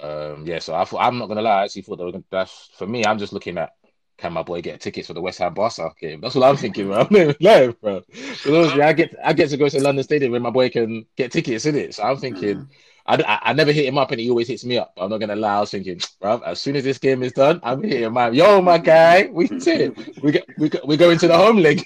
[0.01, 2.23] Um, yeah, so I thought I'm not gonna lie, I actually thought they were gonna,
[2.31, 3.71] that's for me, I'm just looking at
[4.17, 6.21] can my boy get tickets for the West Ham Barca game?
[6.21, 6.99] That's what I'm thinking, bro.
[6.99, 8.01] I'm not even lying, bro.
[8.09, 11.31] Because I get I get to go to London Stadium where my boy can get
[11.31, 11.95] tickets in it.
[11.95, 12.67] So I'm thinking
[13.05, 14.93] I, I, I never hit him up and he always hits me up.
[14.97, 17.59] I'm not gonna lie, I was thinking, bro, as soon as this game is done,
[17.63, 18.33] I'm hitting up.
[18.33, 19.97] Yo, my guy, we did.
[20.23, 21.83] We get we go, we go into the home leg.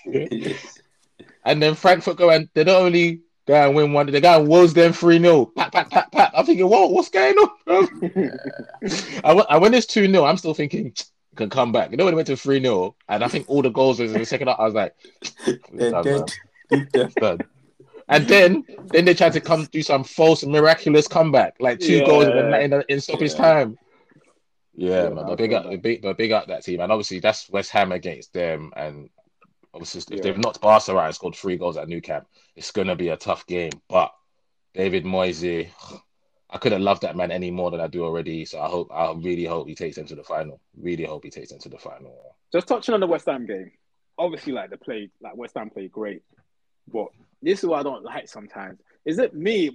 [1.44, 3.22] And then Frankfurt go and they not only
[3.56, 5.46] and win one, go and woes them 3 0.
[5.56, 6.32] Pat, pat, pat, pat.
[6.36, 7.50] I'm thinking, whoa, what's going on?
[9.24, 10.94] I, went- I it's 2 0, I'm still thinking,
[11.36, 11.92] can come back.
[11.92, 14.12] You know, when it went to 3 0, and I think all the goals was
[14.12, 14.96] in the second half, I was like,
[15.78, 16.90] done, dead.
[16.92, 17.14] Dead.
[17.16, 17.40] done.
[18.10, 22.06] And then, then they tried to come do some false miraculous comeback, like two Yeah.
[22.06, 23.38] goals in, the, in, in stoppage Yeah.
[23.38, 23.78] time.
[24.76, 27.50] Yeah, Yeah, man, but big up, big, but big up that team, and obviously that's
[27.50, 29.10] West Ham against them, and
[29.74, 30.24] obviously if Yeah.
[30.32, 33.18] they've knocked Barca out and scored three goals at Nou Camp, it's gonna be a
[33.18, 33.72] tough game.
[33.88, 34.14] But
[34.74, 35.70] David Moyes,
[36.50, 38.46] I couldn't love that man any more than I do already.
[38.46, 40.62] So I hope, I really hope he takes them to the final.
[40.80, 42.36] Really hope he takes them to the final.
[42.54, 43.72] Just touching on the West Ham game.
[44.18, 46.24] Obviously, like the play, like West Ham played great,
[46.92, 47.08] but
[47.42, 48.80] this is what I don't like sometimes.
[49.06, 49.70] Is it me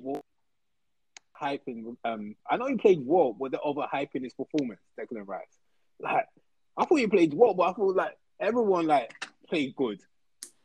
[1.41, 1.97] hyping?
[2.05, 4.81] Um, I know he played well, but they're overhyping his performance.
[4.99, 5.59] Declan Rice,
[6.01, 6.27] like
[6.77, 9.13] I thought he played well, but I thought like everyone like
[9.53, 10.01] played good,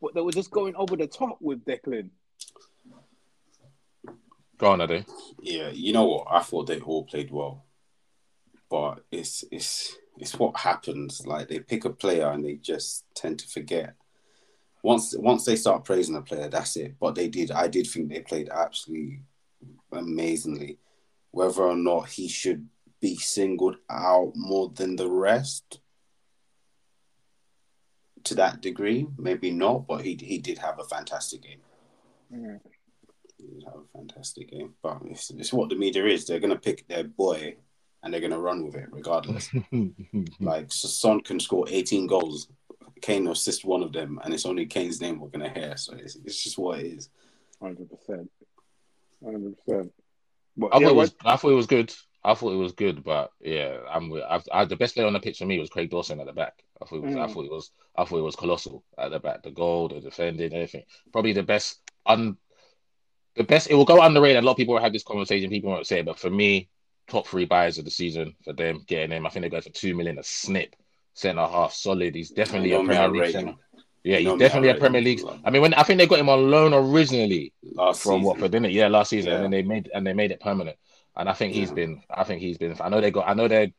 [0.02, 2.10] but they were just going over the top with Declan.
[4.58, 5.06] Go on, Ade.
[5.42, 6.28] Yeah, you know what?
[6.32, 7.66] I thought they all played well,
[8.70, 11.28] but it's it's it's what happens.
[11.28, 13.96] Like they pick a player and they just tend to forget.
[14.82, 16.96] Once once they start praising a player, that's it.
[16.98, 17.52] But they did.
[17.52, 19.20] I did think they played absolutely
[19.92, 20.80] amazingly.
[21.32, 22.66] Whether or not he should
[23.02, 25.82] be singled out more than the rest,
[28.28, 29.88] to that degree, maybe not.
[29.88, 31.60] But he he did have a fantastic game.
[32.34, 32.60] Mm.
[33.38, 34.74] He did have a fantastic game.
[34.82, 36.26] But it's, it's what the media is.
[36.26, 37.56] They're gonna pick their boy
[38.04, 39.50] and they're gonna run with it regardless.
[40.40, 42.48] like so Son can score 18 goals,
[43.02, 45.78] Kane will assist one of them, and it's only Kane's name we're gonna hear.
[45.78, 47.10] So it's, it's just what it is.
[47.62, 48.30] Hundred percent,
[49.24, 49.92] hundred percent.
[50.56, 51.94] But I yeah, thought it was, I thought it was good.
[52.24, 54.14] I thought it was good, but yeah, I'm.
[54.14, 56.34] I, I, the best player on the pitch for me was Craig Dawson at the
[56.34, 56.64] back.
[56.82, 57.34] I thought, it was, I Mm.
[57.34, 59.44] thought it was, I thought it was colossal at the back.
[59.44, 60.84] The goal, the defending, everything.
[61.12, 61.80] Probably the best.
[62.06, 62.38] Un,
[63.36, 63.70] the best.
[63.70, 64.44] It will go underrated.
[64.44, 65.50] A lot of people will have this conversation.
[65.50, 66.70] People won't say, it, but for me,
[67.08, 69.26] top three buyers of the season for them getting him.
[69.26, 70.76] I think they go for two million a snip,
[71.14, 72.16] centre half, solid.
[72.16, 73.54] He's definitely a I Premier League centre.
[74.04, 75.02] Yeah, he's definitely a Premier.
[75.02, 75.22] League.
[75.44, 78.24] I mean, when I think they got him on loan originally Last from season.
[78.26, 78.72] Watford, didn't it?
[78.72, 80.78] Yeah, last season, and then they made and they made it permanent.
[81.16, 81.76] And I think he's Yeah.
[81.76, 82.02] been.
[82.10, 82.76] I think he's been.
[82.80, 83.28] I know they got.
[83.28, 83.74] I know they.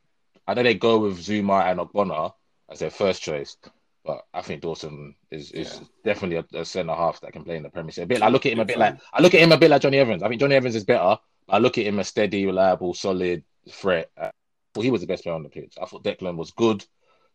[0.46, 2.32] I know they go with Zouma and Ogbonna
[2.70, 3.56] as their first choice,
[4.04, 5.86] but I think Dawson is is Yeah.
[6.04, 8.04] definitely a, a centre half that can play in the Premier League.
[8.04, 8.22] A bit.
[8.22, 8.98] I look at him a bit like.
[9.12, 10.22] I look at him a bit like Jonny Evans.
[10.22, 11.18] I think Jonny Evans is better.
[11.46, 14.10] But I look at him as steady, reliable, solid threat.
[14.16, 15.74] Well, he was the best player on the pitch.
[15.80, 16.84] I thought Declan was good.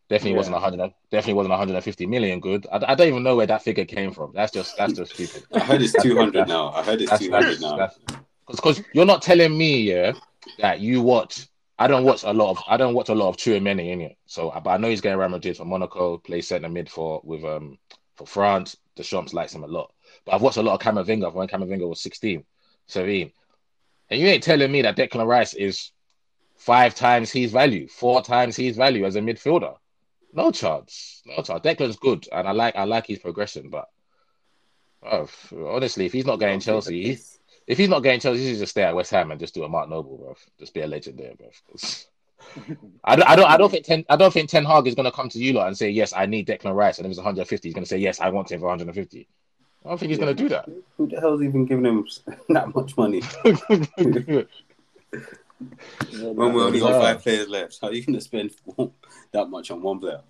[0.09, 0.37] Definitely Yeah.
[0.37, 0.93] wasn't 100.
[1.11, 2.67] Definitely wasn't 150 million good.
[2.71, 4.31] I, I don't even know where that figure came from.
[4.33, 5.43] That's just that's just stupid.
[5.53, 6.69] I heard it's 200 now.
[6.69, 7.89] I heard it's 200 now.
[8.47, 10.13] because you're not telling me, yeah,
[10.59, 11.47] that you watch.
[11.83, 14.17] I don't watch a lot of I don't watch a lot of Chouameni in it.
[14.25, 17.43] So, but I know he's getting Real Madrid for Monaco, plays centre mid for with
[17.43, 17.77] um
[18.15, 18.77] for France.
[18.95, 19.91] Deschamps likes him a lot.
[20.23, 22.45] But I've watched a lot of Camavinga from when Camavinga was 16,
[22.87, 23.33] 17.
[24.09, 25.91] And you ain't telling me that Declan Rice is
[26.55, 29.75] five times his value, four times his value as a midfielder.
[30.31, 31.21] No chance.
[31.25, 31.59] No chance.
[31.65, 33.89] Declan's good and I like I like his progression, but
[35.05, 37.17] oh, honestly, if he's not getting Chelsea, he,
[37.67, 39.63] if he's not getting Chelsea, he should just stay at West Ham and just do
[39.63, 40.35] a Mark Noble, bro.
[40.59, 41.49] Just be a legend there, bro.
[43.03, 45.11] I don't, I don't, I don't think Ten, I don't think Ten Hag is gonna
[45.11, 47.67] come to you lot and say yes, I need Declan Rice, and if it's 150,
[47.67, 49.27] he's gonna say yes, I want him for 150.
[49.85, 50.69] I don't think he's gonna do that.
[50.97, 52.07] Who the hell's even giving him
[52.49, 53.21] that much money?
[56.21, 58.51] when we only got five players left, how are you going to spend
[59.31, 60.21] that much on one player?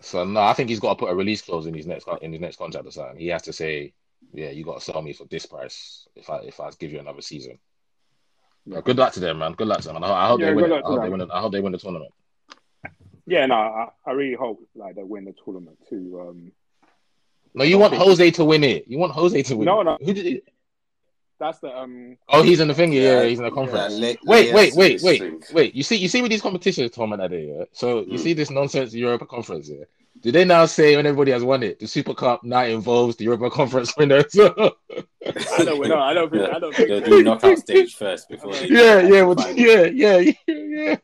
[0.00, 2.32] So no, I think he's got to put a release clause in his next in
[2.32, 3.18] his next contract or something.
[3.18, 3.92] He has to say,
[4.32, 7.00] "Yeah, you got to sell me for this price if I if I give you
[7.00, 7.58] another season."
[8.64, 9.52] Yeah, good luck to them, man.
[9.52, 9.96] Good luck to them.
[9.96, 10.72] And I, hope yeah, they win.
[10.72, 11.30] I hope they win.
[11.30, 12.12] I hope they win the tournament.
[13.26, 16.20] Yeah, no, I, I really hope like they win the tournament too.
[16.20, 16.52] Um,
[17.54, 18.88] no, you want Jose to win it.
[18.88, 19.66] You want Jose to win.
[19.66, 19.84] No, it.
[19.84, 19.98] no.
[20.00, 20.48] Who did it?
[21.38, 22.16] That's the um.
[22.28, 22.92] Oh, he's in the thing.
[22.92, 23.94] Yeah, yeah he's in the conference.
[23.94, 25.74] Yeah, wait, wait, wait, wait, wait.
[25.74, 27.48] You see, you see with these competitions, Tom and Ade.
[27.48, 27.64] Yeah?
[27.72, 28.20] So you mm.
[28.20, 29.68] see this nonsense Europa Conference.
[29.68, 29.84] Yeah.
[30.22, 33.24] Do they now say when everybody has won it, the Super Cup now involves the
[33.24, 34.32] Europa Conference winners?
[34.38, 35.98] I don't know.
[35.98, 36.42] I don't think.
[36.42, 36.56] Yeah.
[36.56, 36.88] I don't think.
[36.88, 38.52] They'll do knockout stage first before.
[38.52, 40.96] They yeah, yeah, well, yeah, yeah, yeah.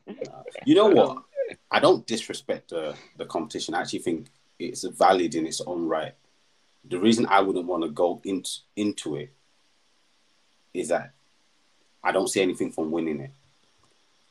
[0.64, 1.24] You know what?
[1.70, 3.74] I don't disrespect the the competition.
[3.74, 6.14] I actually think it's valid in its own right.
[6.88, 9.32] The reason I wouldn't want to go into into it
[10.72, 11.12] is that
[12.04, 13.32] I don't see anything from winning it.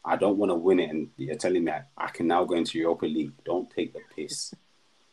[0.06, 2.78] I don't want to win it, and you're telling me I can now go into
[2.80, 3.34] Europa League.
[3.44, 4.54] Don't take the piss.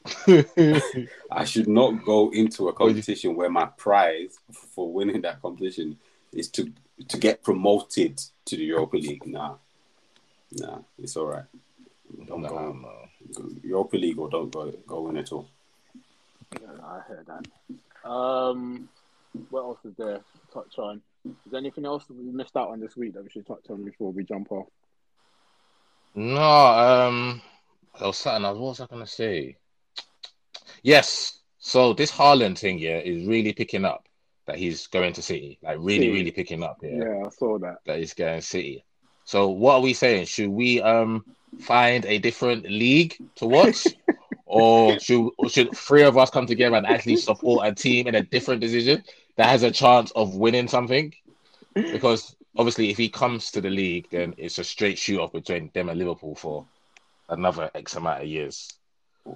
[0.07, 5.99] I should not go into a competition where my prize for winning that competition
[6.33, 6.73] is to
[7.09, 9.27] to get promoted to the Europa League.
[9.27, 9.57] Nah,
[10.53, 11.45] nah, it's all right.
[12.27, 13.51] Don't no, go, no.
[13.63, 15.49] Europa League or don't go go win at all.
[16.61, 18.09] Yeah, I heard that.
[18.09, 18.89] Um,
[19.49, 21.01] what else is there to touch on?
[21.25, 23.65] Is there anything else that we missed out on this week that we should touch
[23.71, 24.67] on before we jump off?
[26.15, 27.41] No, um,
[27.99, 28.43] I was something.
[28.43, 29.57] What was I gonna say?
[30.85, 31.39] Yes.
[31.59, 34.07] So this Haaland thing, yeah, is really picking up
[34.47, 35.59] that he's going to City.
[35.62, 36.78] Like really, really picking up.
[36.82, 36.99] Yeah.
[36.99, 37.78] Yeah, I saw that.
[37.87, 38.85] That he's going to City.
[39.24, 40.26] So what are we saying?
[40.26, 41.24] Should we um
[41.59, 43.87] find a different league to watch?
[44.47, 48.14] or should or should three of us come together and actually support a team in
[48.14, 49.03] a different decision
[49.37, 51.14] that has a chance of winning something?
[51.74, 55.70] Because obviously if he comes to the league, then it's a straight shoot off between
[55.72, 56.66] them and Liverpool for
[57.30, 58.70] another X amount of years.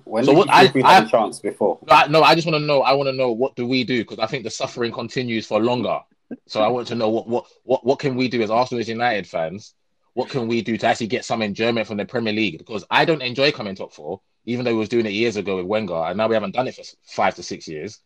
[0.05, 1.79] When so what, I, I, chance before?
[1.87, 2.83] No, I, no, I just want to know.
[2.83, 5.61] I want to know what do we do because I think the suffering continues for
[5.61, 6.01] longer.
[6.47, 8.89] So I want to know what what what what can we do as Arsenal as
[8.89, 9.75] United fans?
[10.13, 12.59] What can we do to actually get some enjoyment from the Premier League?
[12.59, 15.57] Because I don't enjoy coming top four, even though we was doing it years ago
[15.57, 18.01] with Wenger, and now we haven't done it for five to six years.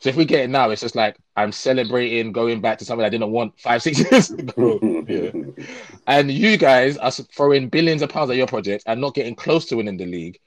[0.00, 3.06] So if we get it now, it's just like I'm celebrating going back to something
[3.06, 4.78] I didn't want five, six years ago.
[5.08, 5.30] yeah.
[6.06, 9.64] And you guys are throwing billions of pounds at your project and not getting close
[9.66, 10.38] to winning the league.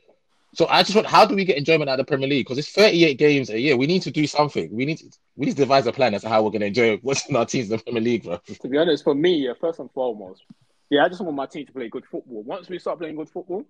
[0.57, 2.47] So I just want, how do we get enjoyment out of the Premier League?
[2.47, 3.77] Because it's 38 games a year.
[3.77, 4.75] We need to do something.
[4.75, 5.05] We need to,
[5.35, 7.45] we need to devise a plan as to how we're going to enjoy watching our
[7.45, 8.37] teams in the Premier League, bro.
[8.61, 10.41] To be honest, for me, yeah, first and foremost,
[10.89, 12.41] yeah, I just want my team to play good football.
[12.41, 13.65] Once we start playing good football,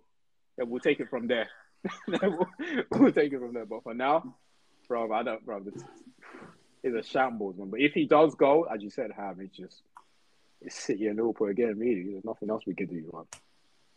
[0.58, 1.50] then we'll take it from there.
[2.08, 2.48] we'll,
[2.92, 3.66] we'll, take it from there.
[3.66, 4.38] But for now,
[4.88, 5.66] bro, I don't, bro,
[6.84, 7.70] it's a shambles, man.
[7.70, 9.82] But if he does go, as you said, Ham, it's just
[10.62, 11.78] it's City and Liverpool again.
[11.78, 13.26] Really, there's nothing else we can do, man.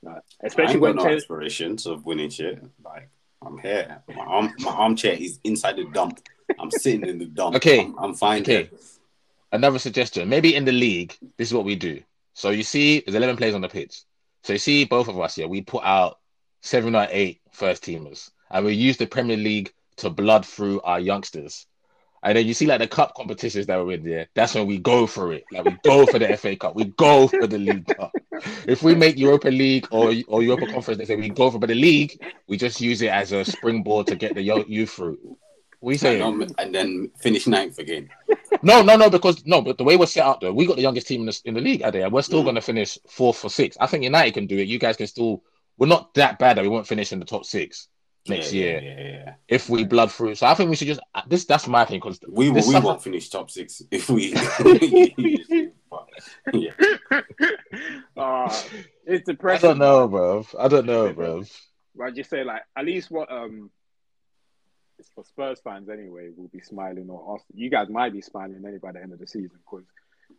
[0.02, 2.62] Like, especially when no aspirations of winning shit.
[2.82, 3.08] Like
[3.42, 4.02] I'm here.
[4.08, 6.20] My arm, my armchair is inside the dump.
[6.58, 7.56] I'm sitting in the dump.
[7.56, 8.42] Okay, I'm, I'm fine.
[8.42, 8.64] Okay.
[8.64, 8.70] Here.
[9.52, 10.28] Another suggestion.
[10.28, 12.00] Maybe in the league, this is what we do.
[12.34, 14.02] So you see, there's 11 players on the pitch.
[14.44, 16.18] So you see, both of us here, we put out
[16.62, 21.00] seven or eight first teamers, and we use the Premier League to blood through our
[21.00, 21.66] youngsters.
[22.22, 24.28] And then you see like the cup competitions that we're in there.
[24.34, 25.44] That's when we go for it.
[25.52, 26.74] Like we go for the FA Cup.
[26.74, 28.12] We go for the League Cup.
[28.66, 31.58] If we make Europa League or or Europa Conference, they say we go for.
[31.58, 35.38] But the league, we just use it as a springboard to get the youth through.
[35.82, 38.10] We say and, and then finish ninth again.
[38.62, 39.08] No, no, no.
[39.08, 41.26] Because no, but the way we're set up though, we got the youngest team in
[41.26, 41.82] the, in the league.
[41.82, 42.06] Are they?
[42.06, 42.44] We're still mm.
[42.44, 43.78] going to finish fourth or sixth.
[43.80, 44.68] I think United can do it.
[44.68, 45.42] You guys can still.
[45.78, 47.88] We're not that bad that we won't finish in the top six
[48.30, 50.34] next yeah, year yeah, yeah, if we blood through.
[50.34, 51.44] So I think we should just this.
[51.44, 54.34] That's my thing because we we stuff, won't finish top six if we.
[56.52, 56.70] yeah.
[58.16, 58.54] Uh,
[59.06, 59.70] it's depressing.
[59.70, 60.46] I don't know, bro.
[60.58, 61.44] I don't know, bro.
[62.02, 63.70] I just say like at least what um.
[64.98, 66.28] It's for Spurs fans anyway.
[66.36, 67.42] We'll be smiling, or us.
[67.54, 69.86] You guys might be smiling anyway by the end of the season because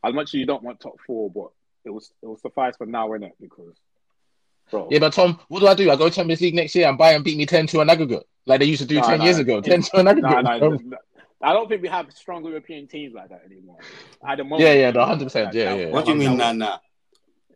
[0.04, 1.50] as much as you don't want top four, but
[1.84, 3.32] it was it will suffice for now, innit?
[3.40, 3.76] Because
[4.72, 4.88] Bro.
[4.90, 5.92] Yeah, but Tom, what do I do?
[5.92, 8.28] I go to Champions League next year and Bayern beat me 10 to an aggregate,
[8.46, 9.62] like they used to do nah, 10 nah, years ago.
[9.62, 10.44] 10 to an aggregate.
[10.44, 10.98] Nah,
[11.44, 13.78] I don't think we have strong European teams like that anymore.
[14.26, 15.54] At the moment, yeah, yeah, no, 100%.
[15.54, 15.90] Yeah, yeah.
[15.90, 16.78] What do you mean, nah, nah?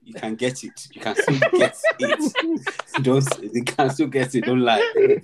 [0.05, 0.88] You can get it.
[0.93, 2.74] You can still get it.
[3.01, 4.45] don't you can still get it.
[4.45, 4.80] Don't lie.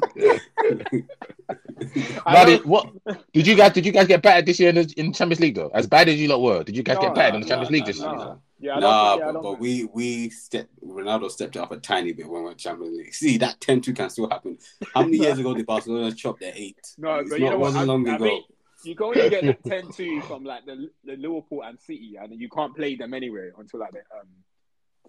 [2.25, 2.89] Buddy, what
[3.31, 5.53] did you guys did you guys get better this year in, the, in Champions League
[5.53, 5.69] though?
[5.71, 7.47] As bad as you lot were, did you guys no, get better no, in the
[7.47, 8.37] Champions no, League this year?
[8.61, 12.29] Yeah, nah, think, yeah, but, but we we stepped Ronaldo stepped up a tiny bit
[12.29, 13.13] when we went Champions League.
[13.13, 14.57] See that 10-2 can still happen.
[14.93, 16.79] How many years ago did Barcelona chop their eight?
[16.97, 18.25] No, it's but not, you know wasn't long I, ago.
[18.25, 18.43] I mean,
[18.83, 22.49] you can only get the 10-2 from like the, the Liverpool and City, and you
[22.49, 24.27] can't play them anyway until like the um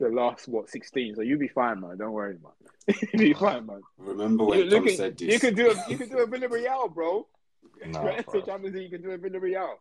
[0.00, 1.98] the last what sixteen, so you'll be fine, man.
[1.98, 2.96] Don't worry, man.
[3.12, 3.80] you'll be fine, man.
[3.98, 5.40] Remember when You, Tom look at- said you this?
[5.40, 7.26] can do a you can do a Villarreal, bro.
[7.86, 8.40] Nah, Rest bro.
[8.40, 9.74] Champions League, you can do a Villarreal.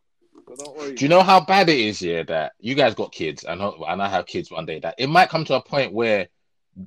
[0.48, 0.96] So don't worry.
[0.96, 4.02] Do you know how bad it is here that you guys got kids and and
[4.02, 6.28] I have kids one day that it might come to a point where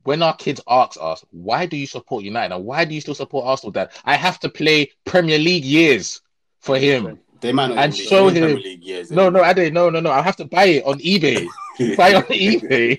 [0.04, 2.54] when our kids ask us why do you support United?
[2.54, 3.90] And why do you still support Arsenal dad?
[4.04, 6.20] I have to play Premier League years
[6.60, 9.10] for him They might not And even be show him- years.
[9.10, 11.46] no no I didn't no no no I have to buy it on eBay
[11.96, 12.92] buy it on eBay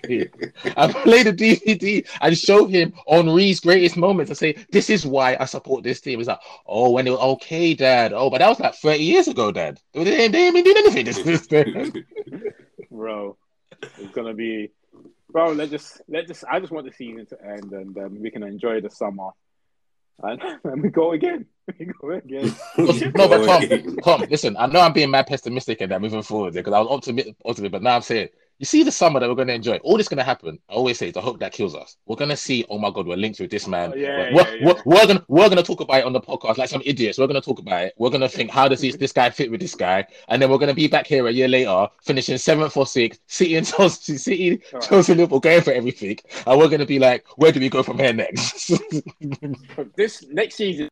[0.78, 5.36] I play the DVD and show him Henry's greatest moments and say this is why
[5.40, 8.50] I support this team it's like oh when it was okay dad oh but that
[8.50, 11.48] was like 30 years ago dad they ain't, they ain't been doing anything this, this,
[12.92, 13.38] bro.
[14.00, 14.72] It's gonna be,
[15.30, 15.52] bro.
[15.52, 16.44] Let's just let just.
[16.50, 19.30] I just want the season to end, and um, we can enjoy the summer,
[20.24, 21.46] and, and we go again.
[21.80, 22.56] We go again.
[22.78, 26.54] no, but Tom, Tom, listen, I know I'm being mad pessimistic and that moving forward
[26.54, 29.36] because I was optimistic, optimistic, but now I'm saying, you see the summer that we're
[29.36, 29.78] going to enjoy.
[29.78, 30.60] All this going to happen.
[30.70, 31.98] I always say, the hope that kills us.
[32.06, 33.92] We're going to see, oh my God, we're linked with this man.
[33.94, 34.66] Oh, yeah, we're, yeah, yeah.
[34.66, 37.18] We're, we're going we're gonna talk about it on the podcast like some idiots.
[37.18, 37.94] We're going to talk about it.
[37.98, 40.06] We're going to think, how does this, this guy fit with this guy?
[40.30, 43.20] And then we're going to be back here a year later, finishing seventh or sixth,
[43.28, 44.82] City and Chelsea, City, right.
[44.82, 46.18] Chelsea, Liverpool, going for everything.
[46.48, 48.72] And we're going to be like, where do we go from here next?
[49.96, 50.90] This next season,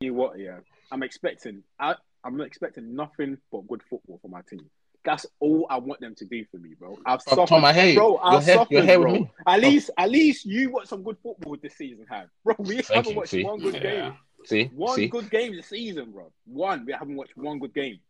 [0.00, 0.38] you what?
[0.38, 0.58] Yeah,
[0.90, 1.62] I'm expecting.
[1.78, 4.70] I I'm expecting nothing but good football for my team.
[5.04, 6.98] That's all I want them to do for me, bro.
[7.06, 8.16] I've Tom, suffered, Tom, I hear bro.
[8.18, 9.12] I've here- suffered, you're here bro.
[9.12, 9.30] me.
[9.46, 12.54] At least, at least you watch some good football this season, have bro.
[12.58, 13.44] We Thank haven't you, watched see?
[13.44, 13.80] one good Yeah.
[13.80, 14.14] game.
[14.44, 15.08] see, One see.
[15.08, 16.30] good game this season, bro.
[16.46, 16.84] One.
[16.84, 18.00] We haven't watched one good game.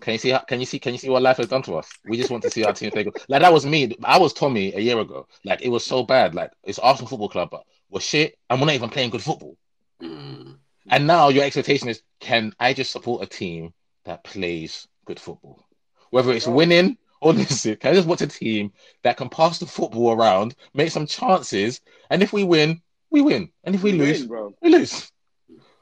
[0.00, 0.30] Can you see?
[0.30, 0.78] How, can you see?
[0.78, 1.88] Can you see what life has done to us?
[2.06, 3.04] We just want to see our team play.
[3.04, 3.16] good.
[3.28, 3.92] Like that was me.
[4.04, 5.26] I was Tommy a year ago.
[5.44, 6.34] Like it was so bad.
[6.34, 9.56] Like it's Arsenal Football Club, but we're shit, and we're not even playing good football.
[10.00, 10.58] Mm.
[10.90, 13.72] And now your expectation is, can I just support a team
[14.04, 15.66] that plays good football,
[16.10, 16.54] whether it's Bro.
[16.54, 17.76] winning or losing?
[17.76, 21.80] Can I just watch a team that can pass the football around, make some chances,
[22.10, 24.54] and if we win, we win, and if we, lose, win, bro.
[24.62, 25.10] we lose.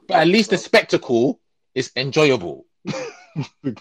[0.06, 1.40] But at least the spectacle
[1.74, 2.66] is enjoyable.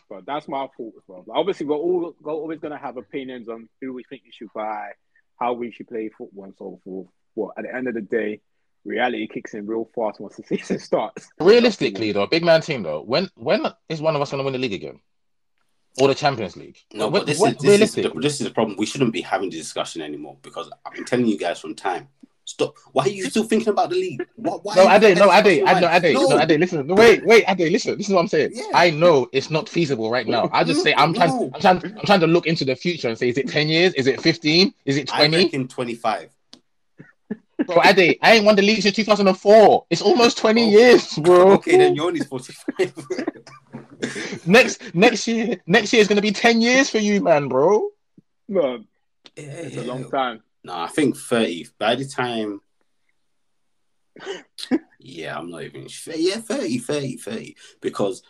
[0.09, 1.25] But that's my thoughts, bro.
[1.27, 4.53] Like, obviously, we're all we're always gonna have opinions on who we think we should
[4.53, 4.91] buy,
[5.37, 7.07] how we should play football, and so forth.
[7.35, 8.39] But at the end of the day,
[8.85, 11.29] reality kicks in real fast once the season starts.
[11.39, 14.53] Realistically, though, big man team though, when when is one of us going to win
[14.53, 14.99] the league again,
[15.99, 16.77] or the Champions League?
[16.93, 18.77] No, When- but this when- is this is, the, this is the problem.
[18.77, 22.07] We shouldn't be having the discussion anymore because I've been telling you guys from time.
[22.45, 22.75] Stop.
[22.91, 24.25] Why are you still thinking about the league?
[24.35, 26.39] Why, why No, Ade, no, Ade, Ade, no, Ade, No.
[26.39, 28.51] Ade, listen, no, wait, wait, Ade, listen, this is what I'm saying.
[28.53, 28.63] Yeah.
[28.73, 30.49] I know it's not feasible right now.
[30.51, 30.83] I just mm-hmm.
[30.83, 31.51] say I'm trying, No.
[31.53, 33.93] I'm trying, I'm trying to look into the future and say, is it 10 years?
[33.93, 34.73] Is it 15?
[34.85, 35.23] Is it 20?
[35.23, 35.43] I 20?
[35.45, 36.29] reckon 25.
[37.65, 39.85] Bro, Ade, I ain't won the league since 2004.
[39.89, 40.69] It's almost 20 Oh.
[40.69, 41.51] years, bro.
[41.55, 42.93] Okay, then you're only 45.
[44.47, 47.89] Next, next year, next year is gonna be 10 years for you, man, bro.
[48.47, 48.83] No,
[49.35, 50.41] it's a long time.
[50.63, 51.67] No, I think 30.
[51.77, 52.61] By the time.
[55.03, 56.13] Yeah, I'm not even sure.
[56.15, 57.55] Yeah, 30, 30, 30.
[57.81, 58.21] Because,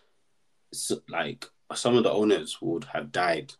[0.73, 3.51] so, like, some of the owners would have died,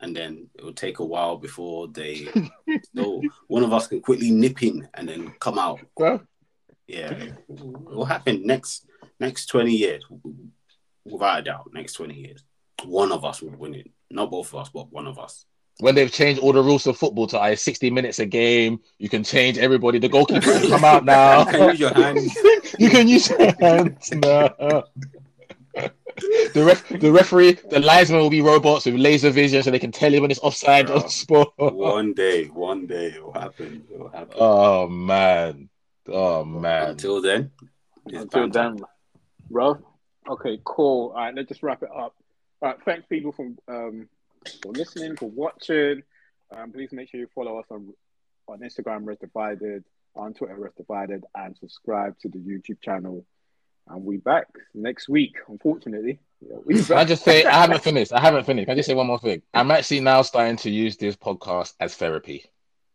[0.00, 2.26] and then it would take a while before they.
[2.96, 5.80] so one of us can quickly nip in and then come out.
[5.96, 6.20] Bro,
[6.86, 8.86] Yeah, it will happen next
[9.18, 10.04] next 20 years,
[11.04, 11.70] without a doubt.
[11.72, 12.44] Next 20 years,
[12.84, 13.90] one of us would win it.
[14.10, 15.44] Not both of us, but one of us.
[15.80, 19.08] when they've changed all the rules of football to I 60 minutes a game, you
[19.08, 19.98] can change everybody.
[19.98, 21.40] The goalkeeper can come out now.
[21.40, 22.36] You can use your hands.
[22.78, 24.84] you can use your hands now.
[26.52, 29.92] The ref, the referee, the linesman will be robots with laser vision, so they can
[29.92, 30.96] tell you when it's offside Bro.
[31.02, 31.48] or sport.
[31.56, 33.84] One day, one day it will happen.
[33.90, 34.36] It will happen.
[34.38, 35.68] Oh man,
[36.08, 36.90] oh man.
[36.90, 37.52] Until then,
[38.06, 38.80] Until then,
[39.48, 39.78] bro.
[40.28, 41.10] Okay, cool.
[41.10, 42.14] All right, let's just wrap it up.
[42.62, 44.08] All right, thanks people for um
[44.62, 46.02] for listening, for watching.
[46.50, 47.92] Um, please make sure you follow us on
[48.48, 49.84] on Instagram, Rest Divided,
[50.16, 53.24] on Twitter, Rest Divided, and subscribe to the YouTube channel.
[53.90, 56.20] And we back next week, unfortunately.
[56.40, 56.56] Yeah,
[56.96, 58.12] I just say I haven't finished.
[58.12, 58.66] I haven't finished.
[58.66, 59.42] Can I just say one more thing?
[59.54, 62.44] I'm actually now starting to use this podcast as therapy.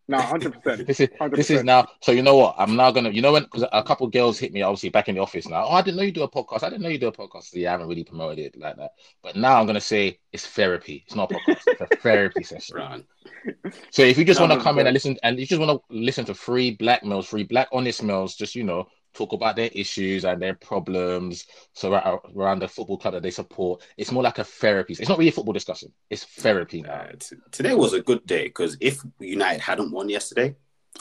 [0.07, 0.85] no, hundred percent.
[0.87, 1.87] This is this is now.
[2.01, 2.55] So you know what?
[2.57, 3.09] I'm now gonna.
[3.09, 5.65] You know when because a couple girls hit me obviously back in the office now.
[5.65, 6.63] Oh, I didn't know you do a podcast.
[6.63, 7.45] I didn't know you do a podcast.
[7.45, 8.91] So, yeah, I haven't really promoted it like that.
[9.23, 11.03] But now I'm gonna say it's therapy.
[11.07, 11.63] It's not a podcast.
[11.71, 12.77] It's a therapy session.
[12.77, 13.03] Right.
[13.91, 15.71] So if you just No, want to come in and listen, and you just want
[15.71, 19.55] to listen to free black males, free black honest males, just you know talk about
[19.55, 21.45] their issues and their problems.
[21.73, 24.95] So ar- around the football club that they support, it's more like a therapy.
[24.99, 25.91] It's not really a football discussion.
[26.09, 26.91] It's therapy now.
[26.93, 30.55] Uh, t- today was a good day because if United hadn't won yesterday,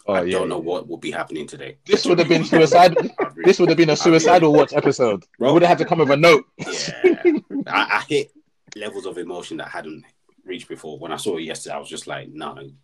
[0.07, 0.39] Oh I yeah.
[0.39, 1.79] don't know what would be happening today.
[1.87, 2.97] This would have been suicide.
[3.45, 5.25] This would have been a suicidal watch episode.
[5.39, 5.53] Bro.
[5.55, 6.45] would have had to come with a note.
[6.59, 7.23] Yeah,
[7.67, 8.33] I, I hit
[8.77, 10.05] levels of emotion that I hadn't
[10.45, 10.99] reached before.
[10.99, 12.75] When I saw it yesterday, I was just like, no, you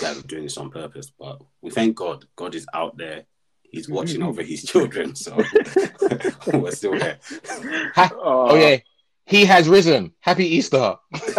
[0.00, 1.10] guys are doing this on purpose.
[1.18, 2.26] But we thank God.
[2.36, 3.24] God is out there.
[3.70, 3.94] He's mm-hmm.
[3.94, 5.14] watching over his children.
[5.14, 5.36] So
[6.52, 7.18] we're still there.
[7.94, 8.78] Ha- uh, oh yeah,
[9.26, 10.12] he has risen.
[10.20, 10.96] Happy Easter.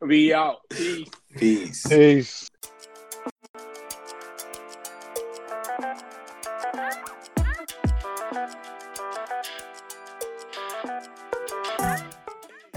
[0.00, 0.58] we out.
[0.70, 1.08] Peace.
[1.36, 1.86] Peace.
[1.86, 2.48] Peace.